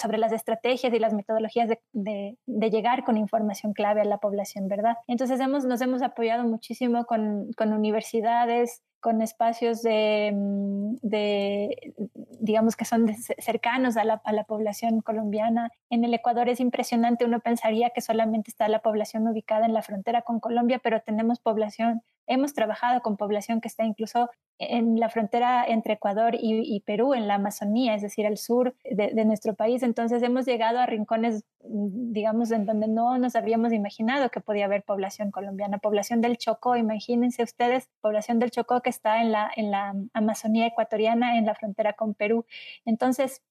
sobre 0.00 0.18
las 0.18 0.32
estrategias 0.32 0.92
y 0.92 0.98
las 0.98 1.14
metodologías 1.14 1.68
de, 1.92 2.36
llegar 2.46 3.04
con 3.04 3.16
información 3.16 3.72
clave 3.72 4.00
a 4.00 4.04
la 4.04 4.18
población, 4.18 4.68
¿verdad? 4.68 4.96
Entonces, 5.06 5.40
hemos, 5.40 5.64
nos 5.64 5.80
hemos 5.80 6.02
apoyado 6.02 6.44
muchísimo 6.44 7.04
con, 7.04 7.52
con 7.52 7.72
universidades, 7.72 8.82
con 9.04 9.20
espacios 9.20 9.82
de, 9.82 10.32
mm, 10.34 10.96
de 11.02 11.94
digamos 12.40 12.74
que 12.74 12.86
son 12.86 13.14
cercanos 13.38 13.98
a 13.98 14.04
la, 14.04 14.22
a 14.24 14.32
la, 14.32 14.44
población 14.44 15.02
colombiana. 15.02 15.70
En 15.90 16.04
el 16.04 16.14
Ecuador 16.14 16.48
es 16.48 16.58
impresionante, 16.58 17.26
uno 17.26 17.40
pensaría 17.40 17.90
que 17.90 18.00
solamente 18.00 18.50
está 18.50 18.66
la 18.68 18.78
población 18.78 19.28
ubicada 19.28 19.66
en 19.66 19.74
la 19.74 19.82
frontera 19.82 20.22
con 20.22 20.40
Colombia, 20.40 20.80
pero 20.82 21.02
tenemos 21.02 21.38
población 21.38 22.02
Hemos 22.26 22.54
trabajado 22.54 23.02
con 23.02 23.16
población 23.16 23.60
que 23.60 23.68
está 23.68 23.84
incluso 23.84 24.30
en 24.58 24.98
la 24.98 25.10
frontera 25.10 25.64
entre 25.66 25.94
Ecuador 25.94 26.34
y, 26.38 26.80
Perú, 26.86 27.12
en 27.12 27.26
la 27.28 27.34
Amazonía, 27.34 27.94
es 27.94 28.02
decir, 28.02 28.26
al 28.26 28.38
sur 28.38 28.74
de, 28.84 29.24
nuestro 29.24 29.54
país. 29.54 29.82
Entonces 29.82 30.22
hemos 30.22 30.46
llegado 30.46 30.78
a 30.78 30.86
rincones, 30.86 31.44
digamos, 31.66 32.50
en 32.50 32.66
donde 32.66 32.88
no 32.88 33.18
nos 33.18 33.36
habríamos 33.36 33.72
imaginado 33.72 34.30
que 34.30 34.40
podía 34.40 34.66
haber 34.66 34.82
población 34.84 35.30
colombiana. 35.30 35.78
Población 35.78 36.20
del 36.20 36.36
Chocó, 36.36 36.76
imagínense 36.76 37.42
ustedes, 37.42 37.90
población 38.00 38.38
del 38.38 38.50
Chocó 38.50 38.80
que 38.82 38.90
está 38.90 39.22
en 39.22 39.32
la, 39.32 39.50
en 39.56 39.70
la 39.70 39.94
Amazonía 40.12 40.66
ecuatoriana, 40.66 41.38
en 41.38 41.46
la 41.46 41.54
frontera 41.54 41.94
con 41.94 42.14
Perú. 42.14 42.46
Entonces, 42.84 43.42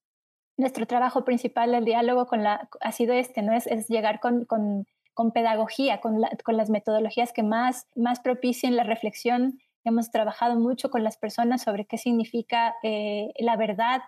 nuestro 0.57 0.85
trabajo 0.85 1.25
principal, 1.25 1.73
el 1.73 1.85
diálogo 1.85 2.27
con 2.27 2.43
la, 2.43 2.69
ha 2.81 2.91
sido 2.91 3.13
este, 3.13 3.41
¿no? 3.41 3.53
Es, 3.53 3.67
es 3.67 3.87
llegar 3.87 4.19
con, 4.19 4.45
con 4.45 4.85
con 5.13 5.31
pedagogía, 5.31 6.01
con, 6.01 6.21
con 6.43 6.57
las 6.57 6.69
metodologías 6.69 7.33
que 7.33 7.43
más, 7.43 7.87
más 7.95 8.19
propicien 8.19 8.75
la 8.75 8.83
reflexión 8.83 9.59
hemos 9.83 10.11
trabajado 10.11 10.59
mucho 10.59 10.89
con 10.89 11.03
las 11.03 11.17
personas 11.17 11.61
sobre 11.61 11.85
qué 11.85 11.97
significa 11.97 12.75
eh, 12.83 13.31
la 13.37 13.55
verdad, 13.57 14.01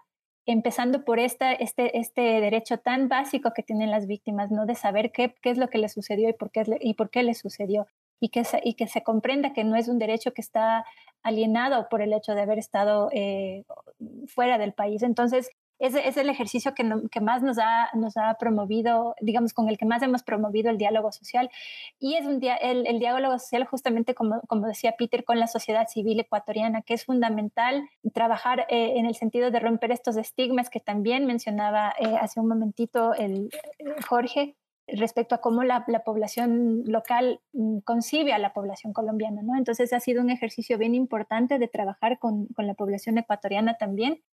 empezando 0.46 1.04
por 1.04 1.20
esta, 1.20 1.54
este, 1.54 1.98
este 1.98 2.22
derecho 2.22 2.78
tan 2.78 3.08
básico 3.10 3.52
que 3.56 3.64
tienen 3.64 3.92
las 3.92 4.08
víctimas, 4.08 4.52
¿no? 4.52 4.66
De 4.66 4.76
saber 4.76 5.12
qué, 5.12 5.34
qué 5.42 5.50
es 5.50 5.58
lo 5.58 5.70
que 5.70 5.78
les 5.78 5.94
sucedió 5.94 6.30
y 6.30 6.34
por 6.34 6.52
qué, 6.52 6.64
y 6.80 6.94
por 6.94 7.10
qué 7.10 7.24
les 7.24 7.40
sucedió. 7.40 7.88
Y 8.20 8.30
que, 8.30 8.46
se, 8.46 8.62
y 8.64 8.76
que 8.76 8.88
se 8.88 9.04
comprenda 9.04 9.54
que 9.54 9.64
no 9.64 9.76
es 9.76 9.88
un 9.88 10.00
derecho 10.00 10.34
que 10.34 10.42
está 10.42 10.86
alienado 11.22 11.90
por 11.90 12.02
el 12.02 12.14
hecho 12.14 12.34
de 12.34 12.42
haber 12.42 12.60
estado 12.60 13.10
eh, 13.12 13.64
fuera 14.28 14.58
del 14.58 14.74
país. 14.74 15.04
Entonces, 15.04 15.50
es 15.80 16.18
el 16.18 16.30
ejercicio 16.30 16.74
que, 16.74 16.84
más 17.22 17.42
nos 17.44 17.58
ha, 17.58 18.38
promovido, 18.40 19.16
digamos, 19.22 19.54
con 19.54 19.70
el 19.70 19.78
que 19.78 19.86
más 19.86 20.02
hemos 20.02 20.24
promovido 20.24 20.70
el 20.70 20.78
diálogo 20.78 21.12
social. 21.12 21.50
Y 22.00 22.16
es 22.16 22.26
un 22.26 22.40
el, 22.42 23.00
diálogo 23.00 23.38
social 23.40 23.66
justamente, 23.66 24.16
como, 24.16 24.42
decía 24.68 24.96
Peter, 24.98 25.24
con 25.24 25.40
la 25.40 25.48
sociedad 25.48 25.88
civil 25.88 26.20
ecuatoriana, 26.20 26.82
que 26.82 26.94
es 26.94 27.06
fundamental 27.06 27.90
trabajar 28.14 28.66
eh, 28.70 28.94
en 28.98 29.06
el 29.06 29.16
sentido 29.16 29.52
de 29.52 29.60
romper 29.60 29.92
estos 29.92 30.18
estigmas 30.18 30.70
que 30.70 30.80
también 30.80 31.26
mencionaba 31.26 31.94
eh, 32.00 32.16
hace 32.20 32.40
un 32.40 32.48
momentito 32.48 33.14
el, 33.14 33.50
Jorge 34.08 34.56
respecto 34.88 35.36
a 35.36 35.40
cómo 35.40 35.64
la, 35.64 35.84
la, 35.88 36.04
población 36.04 36.84
local 36.86 37.40
mm, 37.54 37.80
concibe 37.80 38.34
a 38.34 38.38
la 38.38 38.54
población 38.54 38.94
colombiana, 38.94 39.42
¿no? 39.42 39.58
Entonces 39.58 39.92
ha 39.94 40.00
sido 40.00 40.22
un 40.22 40.30
ejercicio 40.30 40.78
bien 40.78 40.94
importante 40.94 41.58
de 41.58 41.68
trabajar 41.68 42.20
con, 42.20 42.48
la 42.58 42.74
población 42.76 43.18
ecuatoriana 43.18 43.78
también 43.78 44.14
eh, 44.14 44.35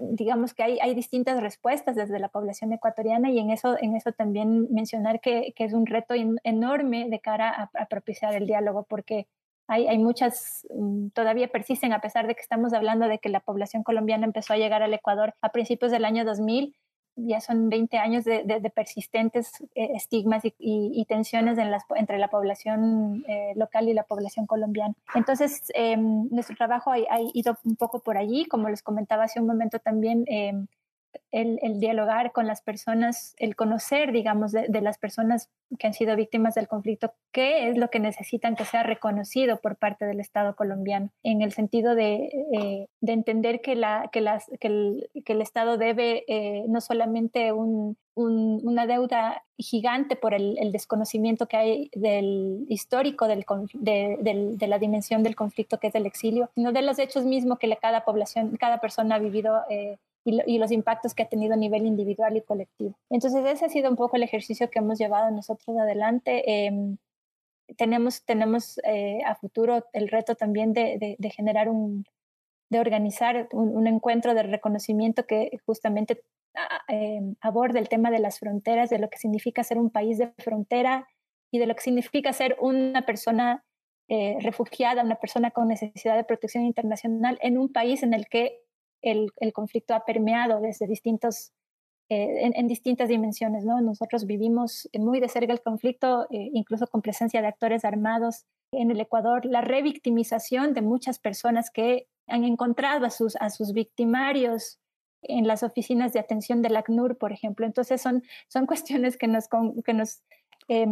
digamos 0.00 0.54
que 0.54 0.62
hay, 0.62 0.78
hay, 0.80 0.94
distintas 0.94 1.40
respuestas 1.42 1.96
desde 1.96 2.18
la 2.18 2.28
población 2.28 2.72
ecuatoriana 2.72 3.30
y 3.30 3.38
en 3.38 3.50
eso, 3.50 3.76
en 3.80 3.96
eso 3.96 4.12
también 4.12 4.68
mencionar 4.70 5.20
que, 5.20 5.52
que 5.56 5.64
es 5.64 5.72
un 5.72 5.86
reto 5.86 6.14
enorme 6.44 7.08
de 7.08 7.20
cara 7.20 7.70
a, 7.72 7.86
propiciar 7.86 8.34
el 8.34 8.46
diálogo, 8.46 8.84
porque 8.84 9.26
hay, 9.66 9.86
hay, 9.86 9.98
muchas, 9.98 10.66
mm, 10.74 11.08
todavía 11.08 11.48
persisten, 11.48 11.92
a 11.92 12.00
pesar 12.00 12.26
de 12.26 12.34
que 12.34 12.40
estamos 12.40 12.72
hablando 12.72 13.08
de 13.08 13.18
que 13.18 13.28
la 13.28 13.40
población 13.40 13.82
colombiana 13.82 14.26
empezó 14.26 14.52
a 14.52 14.58
llegar 14.58 14.82
al 14.82 14.94
Ecuador 14.94 15.34
a 15.40 15.50
principios 15.50 15.90
del 15.90 16.04
año 16.04 16.24
2000, 16.24 16.74
ya 17.16 17.40
son 17.40 17.68
20 17.68 17.98
años 17.98 18.24
de, 18.24 18.44
de, 18.44 18.70
persistentes 18.70 19.52
eh, 19.74 19.90
estigmas 19.94 20.42
y, 20.44 21.04
tensiones 21.08 21.58
en 21.58 21.70
las, 21.70 21.84
entre 21.96 22.18
la 22.18 22.28
población 22.28 23.24
eh, 23.28 23.52
local 23.56 23.88
y 23.88 23.94
la 23.94 24.04
población 24.04 24.46
colombiana. 24.46 24.94
Entonces, 25.14 25.70
em, 25.74 26.28
nuestro 26.30 26.56
trabajo 26.56 26.90
ha, 26.90 26.94
ha, 26.94 27.20
ido 27.34 27.58
un 27.64 27.76
poco 27.76 28.00
por 28.00 28.16
allí, 28.16 28.46
como 28.46 28.68
les 28.68 28.82
comentaba 28.82 29.24
hace 29.24 29.40
un 29.40 29.46
momento 29.46 29.78
también. 29.78 30.24
El, 31.30 31.58
dialogar 31.80 32.32
con 32.32 32.46
las 32.46 32.62
personas, 32.62 33.34
el 33.38 33.56
conocer, 33.56 34.12
digamos, 34.12 34.52
de, 34.52 34.80
las 34.80 34.98
personas 34.98 35.48
que 35.78 35.86
han 35.86 35.94
sido 35.94 36.16
víctimas 36.16 36.54
del 36.54 36.68
conflicto, 36.68 37.14
qué 37.32 37.68
es 37.68 37.78
lo 37.78 37.90
que 37.90 38.00
necesitan 38.00 38.56
que 38.56 38.64
sea 38.64 38.82
reconocido 38.82 39.60
por 39.60 39.76
parte 39.76 40.04
del 40.04 40.20
Estado 40.20 40.54
colombiano, 40.54 41.10
en 41.22 41.42
el 41.42 41.52
sentido 41.52 41.94
de, 41.94 42.30
eh, 42.52 42.88
de 43.00 43.12
entender 43.12 43.60
que, 43.60 43.72
el, 43.72 45.40
Estado 45.40 45.78
debe 45.78 46.24
eh, 46.28 46.64
no 46.68 46.80
solamente 46.80 47.52
un, 47.52 47.96
un, 48.14 48.60
una 48.64 48.86
deuda 48.86 49.42
gigante 49.58 50.16
por 50.16 50.34
el, 50.34 50.72
desconocimiento 50.72 51.46
que 51.46 51.56
hay 51.56 51.90
del 51.94 52.64
histórico 52.68 53.26
de, 53.26 54.56
la 54.60 54.78
dimensión 54.78 55.22
del 55.22 55.36
conflicto 55.36 55.78
que 55.78 55.88
es 55.88 55.94
el 55.94 56.06
exilio, 56.06 56.50
sino 56.54 56.72
de 56.72 56.82
los 56.82 56.98
hechos 56.98 57.24
mismos 57.24 57.58
que 57.58 57.72
cada 57.76 58.04
población, 58.04 58.56
cada 58.58 58.78
persona 58.78 59.16
ha 59.16 59.18
vivido. 59.18 59.60
Eh, 59.70 59.96
y, 60.24 60.58
los 60.58 60.70
impactos 60.70 61.14
que 61.14 61.24
ha 61.24 61.28
tenido 61.28 61.54
a 61.54 61.56
nivel 61.56 61.86
individual 61.86 62.36
y 62.36 62.42
colectivo. 62.42 62.96
Entonces, 63.10 63.44
ese 63.44 63.64
ha 63.64 63.68
sido 63.68 63.90
un 63.90 63.96
poco 63.96 64.16
el 64.16 64.22
ejercicio 64.22 64.70
que 64.70 64.78
hemos 64.78 64.98
llevado 64.98 65.30
nosotros 65.30 65.76
adelante. 65.76 66.42
Eh, 66.46 66.96
tenemos 67.76 68.24
tenemos 68.24 68.78
eh, 68.84 69.20
a 69.24 69.34
futuro 69.34 69.84
el 69.92 70.08
reto 70.08 70.34
también 70.34 70.72
de, 70.72 71.16
de, 71.18 71.30
generar 71.30 71.68
un, 71.68 72.04
de 72.70 72.80
organizar 72.80 73.48
un, 73.52 73.76
un, 73.76 73.86
encuentro 73.86 74.34
de 74.34 74.42
reconocimiento 74.42 75.26
que 75.26 75.58
justamente 75.64 76.22
eh, 76.88 77.20
aborde 77.40 77.78
el 77.78 77.88
tema 77.88 78.10
de 78.10 78.18
las 78.18 78.38
fronteras, 78.38 78.90
de 78.90 78.98
lo 78.98 79.08
que 79.08 79.18
significa 79.18 79.64
ser 79.64 79.78
un 79.78 79.90
país 79.90 80.18
de 80.18 80.32
frontera 80.38 81.08
y 81.50 81.58
de 81.58 81.66
lo 81.66 81.74
que 81.74 81.82
significa 81.82 82.32
ser 82.32 82.56
una 82.60 83.02
persona 83.06 83.64
eh, 84.08 84.36
refugiada, 84.40 85.02
una 85.02 85.16
persona 85.16 85.50
con 85.50 85.68
necesidad 85.68 86.16
de 86.16 86.24
protección 86.24 86.64
internacional 86.64 87.38
en 87.40 87.56
un 87.56 87.72
país 87.72 88.02
en 88.02 88.12
el 88.12 88.26
que 88.28 88.60
el, 89.02 89.52
conflicto 89.52 89.94
ha 89.94 90.04
permeado 90.04 90.60
desde 90.60 90.86
distintos, 90.86 91.52
eh, 92.08 92.50
en, 92.54 92.68
distintas 92.68 93.08
dimensiones. 93.08 93.64
¿no? 93.64 93.80
Nosotros 93.80 94.26
vivimos 94.26 94.88
muy 94.94 95.20
de 95.20 95.28
cerca 95.28 95.52
el 95.52 95.60
conflicto, 95.60 96.24
eh, 96.30 96.50
incluso 96.54 96.86
con 96.86 97.02
presencia 97.02 97.42
de 97.42 97.48
actores 97.48 97.84
armados 97.84 98.46
en 98.72 98.90
el 98.90 99.00
Ecuador, 99.00 99.44
la 99.44 99.60
revictimización 99.60 100.72
de 100.72 100.82
muchas 100.82 101.18
personas 101.18 101.70
que 101.70 102.06
han 102.26 102.44
encontrado 102.44 103.06
a 103.06 103.10
sus, 103.10 103.72
victimarios 103.74 104.78
en 105.22 105.46
las 105.46 105.62
oficinas 105.62 106.12
de 106.12 106.20
atención 106.20 106.62
del 106.62 106.76
ACNUR, 106.76 107.18
por 107.18 107.32
ejemplo. 107.32 107.66
Entonces 107.66 108.00
son, 108.00 108.22
son 108.48 108.66
cuestiones 108.66 109.16
que 109.16 109.28
nos, 109.28 109.48
que 109.84 109.92
nos 109.92 110.22
eh, 110.68 110.86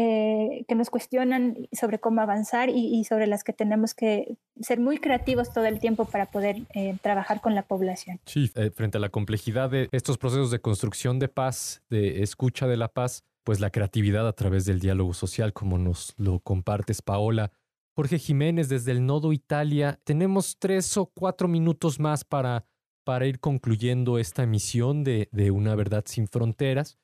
eh, 0.00 0.64
que 0.68 0.76
nos 0.76 0.90
cuestionan 0.90 1.66
sobre 1.72 1.98
cómo 1.98 2.20
avanzar 2.20 2.68
y, 2.68 3.00
y, 3.00 3.02
sobre 3.02 3.26
las 3.26 3.42
que 3.42 3.52
tenemos 3.52 3.94
que 3.94 4.36
ser 4.60 4.78
muy 4.78 4.98
creativos 4.98 5.52
todo 5.52 5.64
el 5.64 5.80
tiempo 5.80 6.04
para 6.04 6.26
poder 6.26 6.58
eh, 6.72 6.96
trabajar 7.02 7.40
con 7.40 7.56
la 7.56 7.62
población. 7.62 8.20
Sí, 8.24 8.48
eh, 8.54 8.70
frente 8.70 8.98
a 8.98 9.00
la 9.00 9.08
complejidad 9.08 9.70
de 9.70 9.88
estos 9.90 10.16
procesos 10.16 10.52
de 10.52 10.60
construcción 10.60 11.18
de 11.18 11.26
paz, 11.26 11.82
de 11.90 12.22
escucha 12.22 12.68
de 12.68 12.76
la 12.76 12.86
paz, 12.86 13.24
pues 13.42 13.58
la 13.58 13.70
creatividad 13.70 14.28
a 14.28 14.34
través 14.34 14.66
del 14.66 14.78
diálogo 14.78 15.14
social, 15.14 15.52
como 15.52 15.78
nos 15.78 16.14
lo 16.16 16.38
compartes, 16.38 17.02
Paola. 17.02 17.50
Jorge 17.96 18.20
Jiménez, 18.20 18.68
desde 18.68 18.92
el 18.92 19.04
Nodo 19.04 19.32
Italia, 19.32 19.98
tenemos 20.04 20.58
tres 20.60 20.96
o 20.96 21.06
cuatro 21.06 21.48
minutos 21.48 21.98
más 21.98 22.22
para, 22.22 22.64
para 23.02 23.26
ir 23.26 23.40
concluyendo 23.40 24.20
esta 24.20 24.44
emisión 24.44 25.02
de, 25.02 25.28
de 25.32 25.50
Una 25.50 25.74
Verdad 25.74 26.04
Sin 26.06 26.28
Fronteras. 26.28 26.98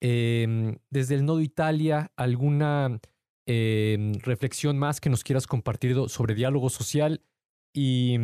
Eh, 0.00 0.78
desde 0.90 1.14
el 1.14 1.24
Nodo 1.24 1.40
Italia, 1.40 2.12
¿alguna 2.16 3.00
eh, 3.46 4.12
reflexión 4.22 4.78
más 4.78 5.00
que 5.00 5.08
nos 5.08 5.24
quieras 5.24 5.46
compartir 5.46 5.96
sobre 6.08 6.34
diálogo 6.34 6.68
social 6.68 7.22
y, 7.72 8.16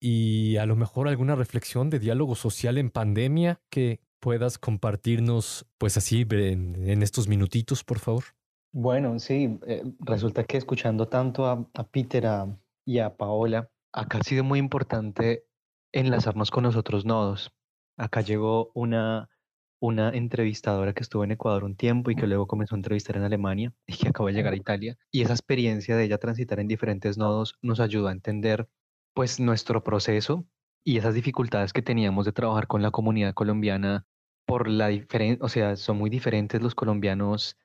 y, 0.00 0.56
a 0.58 0.66
lo 0.66 0.76
mejor 0.76 1.08
alguna 1.08 1.34
reflexión 1.34 1.88
de 1.88 1.98
diálogo 1.98 2.34
social 2.34 2.76
en 2.78 2.90
pandemia 2.90 3.60
que 3.70 4.00
puedas 4.20 4.58
compartirnos, 4.58 5.66
pues 5.78 5.96
así, 5.96 6.26
en, 6.30 7.02
estos 7.02 7.26
minutitos, 7.26 7.84
por 7.84 7.98
favor? 7.98 8.24
Bueno, 8.72 9.18
sí, 9.18 9.58
eh, 9.66 9.82
resulta 10.00 10.44
que 10.44 10.58
escuchando 10.58 11.08
tanto 11.08 11.46
a, 11.46 11.66
a 11.72 11.84
Peter 11.84 12.26
y 12.84 12.98
a 12.98 13.16
Paola, 13.16 13.70
acá 13.92 14.18
ha 14.18 14.24
sido 14.24 14.44
muy 14.44 14.58
importante 14.58 15.46
enlazarnos 15.92 16.50
con 16.50 16.64
los 16.64 16.76
otros 16.76 17.06
nodos. 17.06 17.52
Acá 17.96 18.20
llegó 18.20 18.70
una 18.74 19.30
una 19.80 20.10
entrevistadora 20.10 20.94
que 20.94 21.02
estuvo 21.02 21.24
en 21.24 21.32
Ecuador 21.32 21.64
un 21.64 21.76
tiempo 21.76 22.10
y 22.10 22.16
que 22.16 22.26
luego 22.26 22.46
comenzó 22.46 22.74
a 22.74 22.78
entrevistar 22.78 23.16
en 23.16 23.24
Alemania 23.24 23.72
y 23.86 23.96
que 23.96 24.08
acaba 24.08 24.28
de 24.30 24.34
llegar 24.34 24.52
a 24.54 24.56
Italia. 24.56 24.96
Y 25.10 25.22
esa 25.22 25.34
experiencia 25.34 25.96
de 25.96 26.04
ella 26.04 26.18
transitar 26.18 26.60
en 26.60 26.68
diferentes 26.68 27.18
nodos 27.18 27.58
nos 27.62 27.80
ayudó 27.80 28.08
a 28.08 28.12
entender 28.12 28.68
pues 29.14 29.40
nuestro 29.40 29.82
proceso 29.82 30.46
y 30.84 30.98
esas 30.98 31.14
dificultades 31.14 31.72
que 31.72 31.82
teníamos 31.82 32.26
de 32.26 32.32
trabajar 32.32 32.66
con 32.66 32.82
la 32.82 32.90
comunidad 32.90 33.34
colombiana 33.34 34.06
por 34.46 34.68
la 34.68 34.88
diferencia, 34.88 35.44
o 35.44 35.48
sea, 35.48 35.76
son 35.76 35.98
muy 35.98 36.10
diferentes 36.10 36.62
los 36.62 36.74
colombianos 36.74 37.58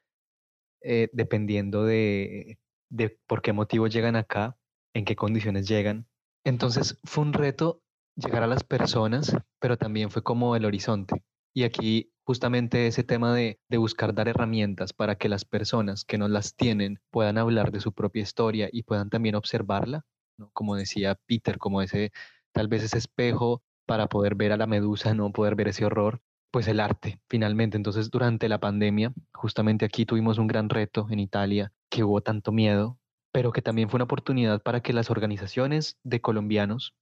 eh, 0.82 1.10
dependiendo 1.14 1.84
de, 1.86 2.58
de 2.90 3.20
por 3.28 3.42
qué 3.42 3.54
motivo 3.54 3.88
llegan 3.88 4.16
acá, 4.16 4.58
en 4.94 5.06
qué 5.06 5.16
condiciones 5.16 5.68
llegan. 5.68 6.08
Entonces 6.44 7.00
fue 7.04 7.24
un 7.24 7.34
reto 7.34 7.84
llegar 8.16 8.44
a 8.44 8.48
las 8.48 8.64
personas, 8.64 9.38
pero 9.60 9.78
también 9.78 10.10
fue 10.10 10.24
como 10.24 10.56
el 10.56 10.66
horizonte 10.66 11.24
y 11.54 11.64
aquí 11.64 12.12
justamente 12.24 12.88
ese 12.88 13.04
tema 13.04 13.34
de, 13.34 13.60
de, 13.68 13.78
buscar 13.78 14.14
dar 14.14 14.28
herramientas 14.28 14.94
para 14.94 15.16
que 15.16 15.30
las 15.30 15.46
personas 15.46 16.06
que 16.06 16.18
no 16.18 16.28
las 16.28 16.56
tienen 16.56 17.00
puedan 17.10 17.38
hablar 17.38 17.72
de 17.72 17.82
su 17.82 17.94
propia 17.94 18.22
historia 18.22 18.70
y 18.72 18.84
puedan 18.84 19.10
también 19.10 19.36
observarla, 19.36 20.06
¿no? 20.38 20.50
como 20.54 20.76
decía 20.76 21.18
Peter, 21.26 21.58
como 21.58 21.82
ese 21.82 22.12
tal 22.52 22.68
vez 22.68 22.84
ese 22.84 22.98
espejo 22.98 23.64
para 23.86 24.08
poder 24.08 24.36
ver 24.36 24.52
a 24.52 24.58
la 24.58 24.68
medusa, 24.68 25.14
no 25.14 25.32
poder 25.32 25.56
ver 25.56 25.70
ese 25.70 25.86
horror, 25.86 26.22
pues 26.52 26.68
el 26.68 26.80
arte, 26.80 27.20
finalmente. 27.30 27.78
Entonces, 27.78 28.12
durante 28.12 28.50
la 28.50 28.60
pandemia, 28.60 29.14
justamente 29.34 29.86
aquí 29.86 30.06
tuvimos 30.06 30.38
un 30.38 30.48
gran 30.48 30.70
reto 30.70 31.08
en 31.10 31.20
Italia, 31.20 31.74
que 31.90 32.04
hubo 32.04 32.22
tanto 32.22 32.52
miedo, 32.52 33.00
pero 33.32 33.52
que 33.52 33.62
también 33.62 33.90
fue 33.90 33.98
una 33.98 34.06
oportunidad 34.06 34.62
para 34.62 34.82
que 34.82 34.94
las 34.94 35.10
organizaciones 35.10 35.98
de 36.04 36.22
colombianos 36.22 36.94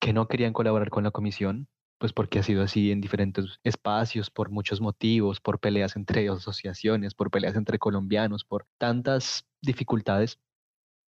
que 0.00 0.12
no 0.12 0.28
querían 0.28 0.52
colaborar 0.52 0.90
con 0.90 1.04
la 1.04 1.10
comisión 1.10 1.68
pues 1.98 2.12
porque 2.12 2.38
ha 2.38 2.42
sido 2.42 2.62
así 2.62 2.90
en 2.90 3.00
diferentes 3.00 3.58
espacios, 3.64 4.30
por 4.30 4.50
muchos 4.50 4.80
motivos, 4.80 5.40
por 5.40 5.60
peleas 5.60 5.96
entre 5.96 6.28
asociaciones, 6.28 7.14
por 7.14 7.30
peleas 7.30 7.56
entre 7.56 7.78
colombianos, 7.78 8.44
por 8.44 8.66
tantas 8.78 9.46
dificultades 9.62 10.38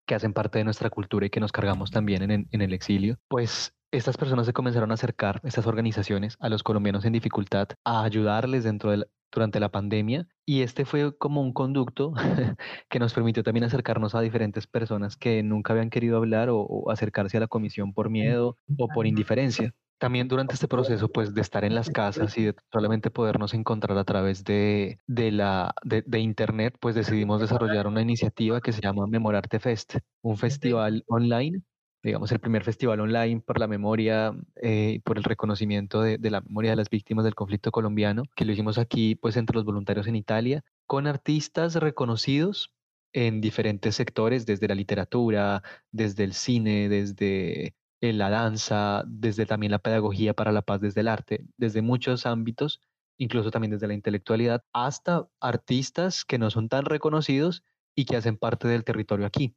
que 0.06 0.14
hacen 0.14 0.34
parte 0.34 0.58
de 0.58 0.64
nuestra 0.64 0.90
cultura 0.90 1.26
y 1.26 1.30
que 1.30 1.40
nos 1.40 1.52
cargamos 1.52 1.90
también 1.90 2.30
en, 2.30 2.48
en 2.50 2.62
el 2.62 2.74
exilio, 2.74 3.18
pues 3.28 3.74
estas 3.90 4.16
personas 4.16 4.44
se 4.44 4.52
comenzaron 4.52 4.90
a 4.90 4.94
acercar, 4.94 5.40
estas 5.44 5.66
organizaciones, 5.66 6.36
a 6.40 6.48
los 6.48 6.62
colombianos 6.62 7.04
en 7.04 7.12
dificultad, 7.12 7.68
a 7.84 8.02
ayudarles 8.02 8.64
dentro 8.64 8.90
del 8.90 9.06
durante 9.34 9.60
la 9.60 9.70
pandemia 9.70 10.26
y 10.46 10.62
este 10.62 10.84
fue 10.84 11.16
como 11.18 11.42
un 11.42 11.52
conducto 11.52 12.14
que 12.88 12.98
nos 12.98 13.12
permitió 13.12 13.42
también 13.42 13.64
acercarnos 13.64 14.14
a 14.14 14.20
diferentes 14.20 14.66
personas 14.66 15.16
que 15.16 15.42
nunca 15.42 15.72
habían 15.72 15.90
querido 15.90 16.16
hablar 16.16 16.48
o, 16.50 16.90
acercarse 16.90 17.36
a 17.36 17.40
la 17.40 17.48
comisión 17.48 17.92
por 17.92 18.10
miedo 18.10 18.56
o 18.78 18.88
por 18.88 19.06
indiferencia. 19.06 19.74
También 19.98 20.28
durante 20.28 20.54
este 20.54 20.68
proceso, 20.68 21.08
pues, 21.08 21.34
de 21.34 21.40
estar 21.40 21.64
en 21.64 21.74
las 21.74 21.88
casas 21.90 22.36
y 22.36 22.44
de 22.44 22.54
solamente 22.72 23.10
podernos 23.10 23.54
encontrar 23.54 23.96
a 23.96 24.04
través 24.04 24.44
de, 24.44 25.00
de 25.06 25.30
la, 25.30 25.74
de, 25.82 26.02
de, 26.06 26.18
Internet, 26.20 26.76
pues 26.80 26.94
decidimos 26.94 27.40
desarrollar 27.40 27.86
una 27.86 28.02
iniciativa 28.02 28.60
que 28.60 28.72
se 28.72 28.80
llama 28.82 29.06
Memorarte 29.06 29.60
Fest, 29.60 29.96
un 30.22 30.36
festival 30.36 31.04
online 31.06 31.62
digamos, 32.04 32.30
el 32.32 32.38
primer 32.38 32.62
festival 32.64 33.00
online 33.00 33.40
por 33.40 33.58
la 33.58 33.66
memoria, 33.66 34.32
eh, 34.62 35.00
por 35.04 35.16
el 35.16 35.24
reconocimiento 35.24 36.02
de, 36.02 36.18
la 36.30 36.42
memoria 36.42 36.72
de 36.72 36.76
las 36.76 36.90
víctimas 36.90 37.24
del 37.24 37.34
conflicto 37.34 37.72
colombiano, 37.72 38.24
que 38.36 38.44
lo 38.44 38.52
hicimos 38.52 38.76
aquí, 38.78 39.14
pues, 39.14 39.36
entre 39.38 39.56
los 39.56 39.64
voluntarios 39.64 40.06
en 40.06 40.16
Italia, 40.16 40.62
con 40.86 41.06
artistas 41.06 41.76
reconocidos 41.76 42.72
en 43.14 43.40
diferentes 43.40 43.94
sectores, 43.96 44.44
desde 44.44 44.68
la 44.68 44.74
literatura, 44.74 45.62
desde 45.92 46.24
el 46.24 46.34
cine, 46.34 46.90
desde 46.90 47.74
la 48.12 48.30
danza, 48.30 49.04
desde 49.06 49.46
también 49.46 49.72
la 49.72 49.78
pedagogía 49.78 50.34
para 50.34 50.52
la 50.52 50.62
paz, 50.62 50.80
desde 50.80 51.00
el 51.00 51.08
arte, 51.08 51.46
desde 51.56 51.82
muchos 51.82 52.26
ámbitos, 52.26 52.80
incluso 53.18 53.50
también 53.50 53.70
desde 53.70 53.86
la 53.86 53.94
intelectualidad, 53.94 54.64
hasta 54.72 55.28
artistas 55.40 56.24
que 56.24 56.38
no 56.38 56.50
son 56.50 56.68
tan 56.68 56.84
reconocidos 56.84 57.64
y 57.94 58.04
que 58.04 58.16
hacen 58.16 58.36
parte 58.36 58.68
del 58.68 58.84
territorio 58.84 59.26
aquí. 59.26 59.56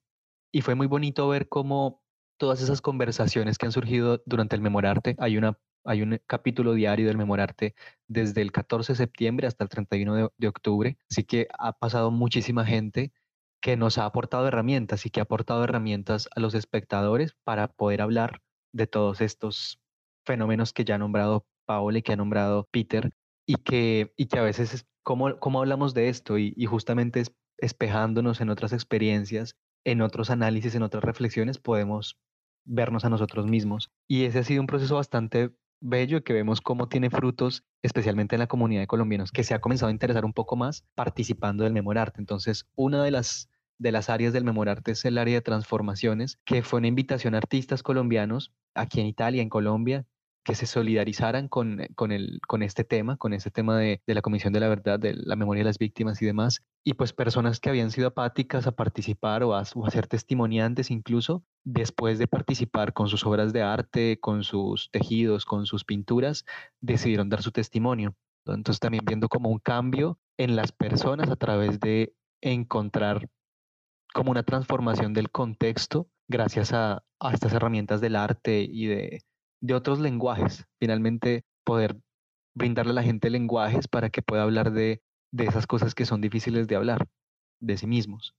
Y 0.51 0.61
fue 0.61 0.75
muy 0.75 0.87
bonito 0.87 1.27
ver 1.27 1.49
cómo 1.49 2.01
todas 2.37 2.61
esas 2.61 2.81
conversaciones 2.81 3.57
que 3.57 3.65
han 3.65 3.71
surgido 3.71 4.21
durante 4.25 4.55
el 4.55 4.61
Memorarte. 4.61 5.15
Hay, 5.19 5.37
una, 5.37 5.57
hay 5.83 6.01
un 6.01 6.19
capítulo 6.27 6.73
diario 6.73 7.07
del 7.07 7.17
Memorarte 7.17 7.75
desde 8.07 8.41
el 8.41 8.51
14 8.51 8.93
de 8.93 8.97
septiembre 8.97 9.47
hasta 9.47 9.63
el 9.63 9.69
31 9.69 10.31
de, 10.37 10.47
octubre. 10.47 10.97
Así 11.09 11.23
que 11.23 11.47
ha 11.57 11.73
pasado 11.73 12.11
muchísima 12.11 12.65
gente 12.65 13.11
que 13.61 13.77
nos 13.77 13.97
ha 13.97 14.05
aportado 14.05 14.47
herramientas 14.47 15.05
y 15.05 15.09
que 15.09 15.19
ha 15.19 15.23
aportado 15.23 15.63
herramientas 15.63 16.29
a 16.35 16.39
los 16.39 16.53
espectadores 16.53 17.35
para 17.43 17.67
poder 17.67 18.01
hablar 18.01 18.41
de 18.73 18.87
todos 18.87 19.21
estos 19.21 19.79
fenómenos 20.25 20.73
que 20.73 20.85
ya 20.85 20.95
ha 20.95 20.99
nombrado 20.99 21.45
Paola 21.65 21.99
y 21.99 22.01
que 22.01 22.13
ha 22.13 22.17
nombrado 22.17 22.67
Peter 22.71 23.11
y 23.45 23.55
que, 23.55 24.13
y 24.17 24.27
que 24.27 24.39
a 24.39 24.43
veces 24.43 24.73
es 24.73 24.87
cómo, 25.03 25.39
cómo 25.39 25.59
hablamos 25.59 25.93
de 25.93 26.09
esto 26.09 26.37
y, 26.37 26.53
y 26.55 26.65
justamente 26.65 27.21
es, 27.21 27.33
espejándonos 27.57 28.41
en 28.41 28.49
otras 28.49 28.73
experiencias, 28.73 29.55
en 29.83 30.01
otros 30.01 30.29
análisis, 30.29 30.75
en 30.75 30.83
otras 30.83 31.03
reflexiones, 31.03 31.57
podemos 31.57 32.19
vernos 32.65 33.05
a 33.05 33.09
nosotros 33.09 33.47
mismos. 33.47 33.89
Y 34.07 34.25
ese 34.25 34.39
ha 34.39 34.43
sido 34.43 34.61
un 34.61 34.67
proceso 34.67 34.95
bastante 34.95 35.51
bello 35.79 36.23
que 36.23 36.33
vemos 36.33 36.61
cómo 36.61 36.89
tiene 36.89 37.09
frutos, 37.09 37.63
especialmente 37.81 38.35
en 38.35 38.39
la 38.39 38.47
comunidad 38.47 38.81
de 38.81 38.87
colombianos, 38.87 39.31
que 39.31 39.43
se 39.43 39.53
ha 39.53 39.61
comenzado 39.61 39.89
a 39.89 39.91
interesar 39.91 40.25
un 40.25 40.33
poco 40.33 40.55
más 40.55 40.85
participando 40.95 41.63
del 41.63 41.73
Memorarte. 41.73 42.19
Entonces, 42.19 42.67
una 42.75 43.03
de 43.03 43.11
las, 43.11 43.49
de 43.77 43.91
las 43.91 44.09
áreas 44.09 44.33
del 44.33 44.43
Memorarte 44.43 44.91
es 44.91 45.05
el 45.05 45.17
área 45.17 45.35
de 45.35 45.41
transformaciones, 45.41 46.39
que 46.45 46.63
fue 46.63 46.79
una 46.79 46.87
invitación 46.87 47.35
a 47.35 47.39
artistas 47.39 47.83
colombianos 47.83 48.53
aquí 48.73 48.99
en 48.99 49.07
Italia, 49.07 49.41
en 49.41 49.49
Colombia, 49.49 50.05
que 50.43 50.55
se 50.55 50.65
solidarizaran 50.65 51.49
con, 51.49 51.81
eh, 51.81 51.89
con, 51.95 52.11
el, 52.11 52.39
con 52.47 52.63
este 52.63 52.83
tema, 52.83 53.17
con 53.17 53.33
este 53.33 53.51
tema 53.51 53.77
de, 53.77 54.01
de, 54.07 54.13
la 54.13 54.21
Comisión 54.21 54.53
de 54.53 54.61
la 54.61 54.69
Verdad, 54.69 54.99
de 54.99 55.13
la 55.13 55.35
memoria 55.35 55.61
de 55.61 55.65
las 55.65 55.77
víctimas 55.77 56.21
y 56.21 56.25
demás. 56.25 56.63
Y 56.85 56.93
pues 56.93 57.11
personas 57.11 57.59
que 57.59 57.69
habían 57.69 57.91
sido 57.91 58.07
apáticas 58.07 58.65
a 58.65 58.71
participar 58.71 59.43
o 59.43 59.55
a, 59.55 59.65
ser 59.65 60.07
testimoniantes 60.07 60.89
incluso, 60.89 61.43
después 61.65 62.17
de 62.17 62.27
participar 62.27 62.93
con 62.93 63.09
sus 63.09 63.25
obras 63.25 63.51
de 63.51 63.61
arte, 63.61 64.19
con 64.21 64.43
sus 64.43 64.89
tejidos, 64.91 65.43
con 65.43 65.65
sus 65.65 65.83
pinturas, 65.83 66.45
decidieron 66.79 67.27
dar 67.27 67.41
su 67.41 67.51
testimonio. 67.51 68.15
Entonces 68.45 68.79
también 68.79 69.03
viendo 69.05 69.27
como 69.27 69.49
un 69.49 69.59
cambio 69.59 70.17
en 70.37 70.55
las 70.55 70.71
personas 70.71 71.29
a 71.29 71.35
través 71.35 71.81
de 71.81 72.13
encontrar 72.39 73.27
como 74.13 74.31
una 74.31 74.43
transformación 74.43 75.13
del 75.13 75.29
contexto 75.29 76.07
gracias 76.29 76.71
a, 76.71 77.03
a 77.19 77.33
estas 77.33 77.51
herramientas 77.53 77.99
del 77.99 78.15
arte 78.15 78.61
y 78.61 78.85
de, 78.85 79.23
de 79.61 79.73
otros 79.73 79.99
lenguajes, 79.99 80.65
finalmente 80.79 81.43
poder 81.63 81.97
brindarle 82.55 82.91
a 82.91 82.95
la 82.95 83.03
gente 83.03 83.29
lenguajes 83.29 83.87
para 83.87 84.09
que 84.09 84.21
pueda 84.21 84.43
hablar 84.43 84.71
de, 84.71 85.01
de 85.31 85.45
esas 85.45 85.67
cosas 85.67 85.93
que 85.95 86.05
son 86.05 86.21
difíciles 86.21 86.67
de 86.67 86.75
hablar, 86.75 87.07
de 87.59 87.77
sí 87.77 87.87
mismos. 87.87 88.35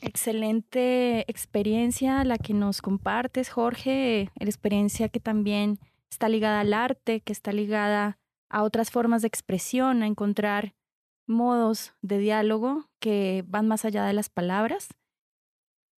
Excelente 0.00 1.30
experiencia 1.30 2.24
la 2.24 2.38
que 2.38 2.54
nos 2.54 2.80
compartes, 2.80 3.50
Jorge, 3.50 4.30
la 4.34 4.46
experiencia 4.46 5.08
que 5.08 5.20
también 5.20 5.78
está 6.10 6.28
ligada 6.28 6.60
al 6.60 6.72
arte, 6.72 7.20
que 7.20 7.32
está 7.32 7.52
ligada 7.52 8.18
a 8.48 8.62
otras 8.62 8.90
formas 8.90 9.22
de 9.22 9.28
expresión, 9.28 10.02
a 10.02 10.06
encontrar 10.06 10.74
modos 11.26 11.94
de 12.00 12.18
diálogo 12.18 12.88
que 13.00 13.44
van 13.46 13.68
más 13.68 13.84
allá 13.84 14.04
de 14.04 14.12
las 14.12 14.30
palabras. 14.30 14.88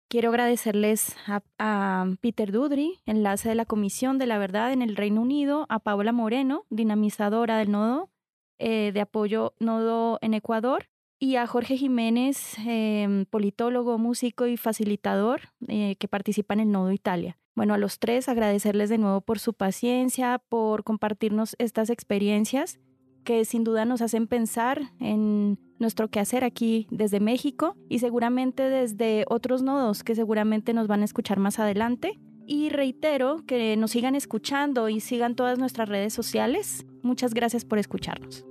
Quiero 0.09 0.29
agradecerles 0.29 1.15
a, 1.59 2.07
Peter 2.19 2.51
Dudry, 2.51 2.97
enlace 3.05 3.49
de 3.49 3.53
la 3.53 3.65
Comisión 3.65 4.17
de 4.17 4.25
la 4.25 4.39
Verdad 4.39 4.73
en 4.73 4.81
el 4.81 4.95
Reino 4.95 5.21
Unido, 5.21 5.67
a 5.69 5.77
Paola 5.77 6.11
Moreno, 6.11 6.65
dinamizadora 6.71 7.59
del 7.59 7.69
nodo 7.69 8.09
eh, 8.57 8.91
de 8.91 9.01
apoyo 9.01 9.53
nodo 9.59 10.17
en 10.21 10.33
Ecuador, 10.33 10.89
y 11.19 11.35
a 11.35 11.45
Jorge 11.45 11.77
Jiménez, 11.77 12.57
em, 12.65 13.25
politólogo, 13.25 13.99
músico 13.99 14.47
y 14.47 14.57
facilitador 14.57 15.41
eh, 15.67 15.95
que 15.99 16.07
participa 16.07 16.55
en 16.55 16.61
el 16.61 16.71
nodo 16.71 16.91
Italia. 16.91 17.37
Bueno, 17.53 17.75
a 17.75 17.77
los 17.77 17.99
tres 17.99 18.29
agradecerles 18.29 18.89
de 18.89 18.97
nuevo 18.97 19.21
por 19.21 19.37
su 19.37 19.53
paciencia, 19.53 20.41
por 20.49 20.83
compartirnos 20.83 21.55
estas 21.59 21.91
experiencias 21.91 22.79
que 23.23 23.45
sin 23.45 23.63
duda 23.63 23.85
nos 23.85 24.01
hacen 24.01 24.25
pensar 24.25 24.81
en 24.99 25.59
nuestro 25.79 26.09
quehacer 26.09 26.43
aquí 26.43 26.87
desde 26.91 27.19
México 27.19 27.75
y 27.87 27.99
seguramente 27.99 28.69
desde 28.69 29.25
otros 29.27 29.61
nodos 29.61 30.03
que 30.03 30.15
seguramente 30.15 30.73
nos 30.73 30.87
van 30.87 31.01
a 31.01 31.05
escuchar 31.05 31.39
más 31.39 31.59
adelante. 31.59 32.19
Y 32.45 32.69
reitero 32.69 33.45
que 33.45 33.77
nos 33.77 33.91
sigan 33.91 34.15
escuchando 34.15 34.89
y 34.89 34.99
sigan 34.99 35.35
todas 35.35 35.59
nuestras 35.59 35.87
redes 35.87 36.13
sociales. 36.13 36.85
Muchas 37.03 37.33
gracias 37.33 37.63
por 37.63 37.77
escucharnos. 37.77 38.45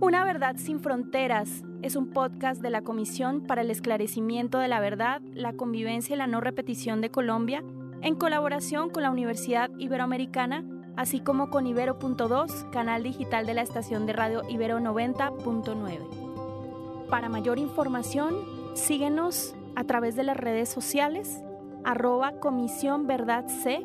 Una 0.00 0.24
verdad 0.24 0.56
sin 0.56 0.80
fronteras 0.80 1.62
es 1.82 1.94
un 1.94 2.10
podcast 2.10 2.62
de 2.62 2.70
la 2.70 2.82
Comisión 2.82 3.42
para 3.46 3.60
el 3.60 3.70
Esclarecimiento 3.70 4.58
de 4.58 4.68
la 4.68 4.80
Verdad, 4.80 5.20
la 5.34 5.52
Convivencia 5.52 6.14
y 6.14 6.18
la 6.18 6.26
No 6.26 6.40
Repetición 6.40 7.00
de 7.02 7.10
Colombia, 7.10 7.62
en 8.00 8.14
colaboración 8.14 8.88
con 8.88 9.02
la 9.02 9.10
Universidad 9.10 9.70
Iberoamericana 9.78 10.64
así 11.00 11.20
como 11.20 11.48
con 11.48 11.66
Ibero.2, 11.66 12.68
canal 12.68 13.02
digital 13.02 13.46
de 13.46 13.54
la 13.54 13.62
estación 13.62 14.04
de 14.04 14.12
radio 14.12 14.42
Ibero 14.50 14.80
90.9. 14.80 17.06
Para 17.08 17.30
mayor 17.30 17.58
información, 17.58 18.36
síguenos 18.74 19.54
a 19.76 19.84
través 19.84 20.14
de 20.14 20.24
las 20.24 20.36
redes 20.36 20.68
sociales, 20.68 21.40
arroba 21.84 22.32
Comisión 22.32 23.06
Verdad 23.06 23.46
C, 23.48 23.82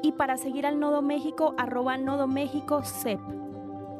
y 0.00 0.12
para 0.12 0.36
seguir 0.36 0.64
al 0.64 0.78
Nodo 0.78 1.02
México, 1.02 1.56
arroba 1.58 1.96
Nodo 1.96 2.28
México 2.28 2.84
CEP. 2.84 3.18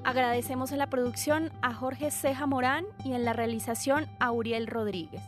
Agradecemos 0.03 0.71
en 0.71 0.77
la 0.77 0.87
producción 0.87 1.51
a 1.61 1.73
Jorge 1.73 2.11
Ceja 2.11 2.45
Morán 2.45 2.85
y 3.03 3.11
en 3.13 3.25
la 3.25 3.33
realización 3.33 4.07
a 4.19 4.31
Uriel 4.31 4.67
Rodríguez. 4.67 5.21